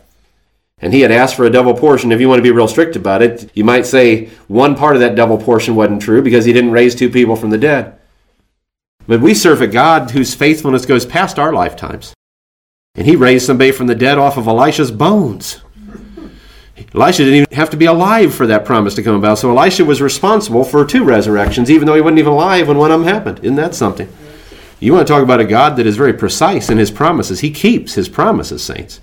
And 0.78 0.94
he 0.94 1.02
had 1.02 1.12
asked 1.12 1.36
for 1.36 1.46
a 1.46 1.50
double 1.50 1.74
portion. 1.74 2.12
If 2.12 2.22
you 2.22 2.30
want 2.30 2.40
to 2.40 2.44
be 2.44 2.52
real 2.52 2.68
strict 2.68 2.96
about 2.96 3.24
it, 3.24 3.50
you 3.56 3.64
might 3.64 3.86
say 3.86 4.28
one 4.48 4.76
part 4.76 4.96
of 4.96 5.00
that 5.02 5.16
double 5.16 5.40
portion 5.40 5.76
wasn't 5.76 6.02
true 6.02 6.22
because 6.22 6.46
he 6.46 6.54
didn't 6.54 6.72
raise 6.72 6.94
two 6.94 7.10
people 7.10 7.36
from 7.36 7.50
the 7.50 7.58
dead. 7.58 7.98
But 9.08 9.22
we 9.22 9.34
serve 9.34 9.62
a 9.62 9.68
God 9.68 10.12
whose 10.12 10.36
faithfulness 10.36 10.86
goes 10.86 11.06
past 11.06 11.40
our 11.40 11.52
lifetimes. 11.52 12.14
And 12.94 13.08
he 13.08 13.16
raised 13.16 13.46
somebody 13.46 13.72
from 13.72 13.88
the 13.88 13.96
dead 13.96 14.18
off 14.18 14.38
of 14.38 14.48
Elisha's 14.48 14.92
bones. 14.92 15.62
Elisha 16.94 17.24
didn't 17.24 17.36
even 17.36 17.56
have 17.56 17.70
to 17.72 17.78
be 17.78 17.86
alive 17.86 18.34
for 18.34 18.48
that 18.48 18.66
promise 18.66 18.96
to 18.96 19.04
come 19.04 19.16
about. 19.16 19.40
So 19.40 19.50
Elisha 19.50 19.84
was 19.84 20.02
responsible 20.02 20.64
for 20.64 20.86
two 20.86 21.04
resurrections, 21.04 21.72
even 21.72 21.88
though 21.88 21.96
he 21.96 22.02
wasn't 22.02 22.20
even 22.20 22.34
alive 22.34 22.68
when 22.68 22.78
one 22.78 22.92
of 22.92 23.00
them 23.00 23.08
happened. 23.08 23.40
Isn't 23.40 23.56
that 23.56 23.74
something? 23.74 24.10
You 24.80 24.94
want 24.94 25.08
to 25.08 25.14
talk 25.14 25.24
about 25.24 25.40
a 25.40 25.46
God 25.46 25.78
that 25.78 25.88
is 25.88 25.98
very 25.98 26.14
precise 26.14 26.70
in 26.70 26.78
his 26.78 26.92
promises. 26.92 27.40
He 27.40 27.52
keeps 27.52 27.94
his 27.94 28.10
promises, 28.10 28.64
saints. 28.64 29.02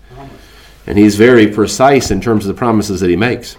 And 0.87 0.99
he's 0.99 1.17
very 1.17 1.47
precise 1.47 2.11
in 2.11 2.21
terms 2.21 2.45
of 2.45 2.55
the 2.55 2.59
promises 2.59 3.01
that 3.01 3.09
he 3.11 3.17
makes. 3.17 3.57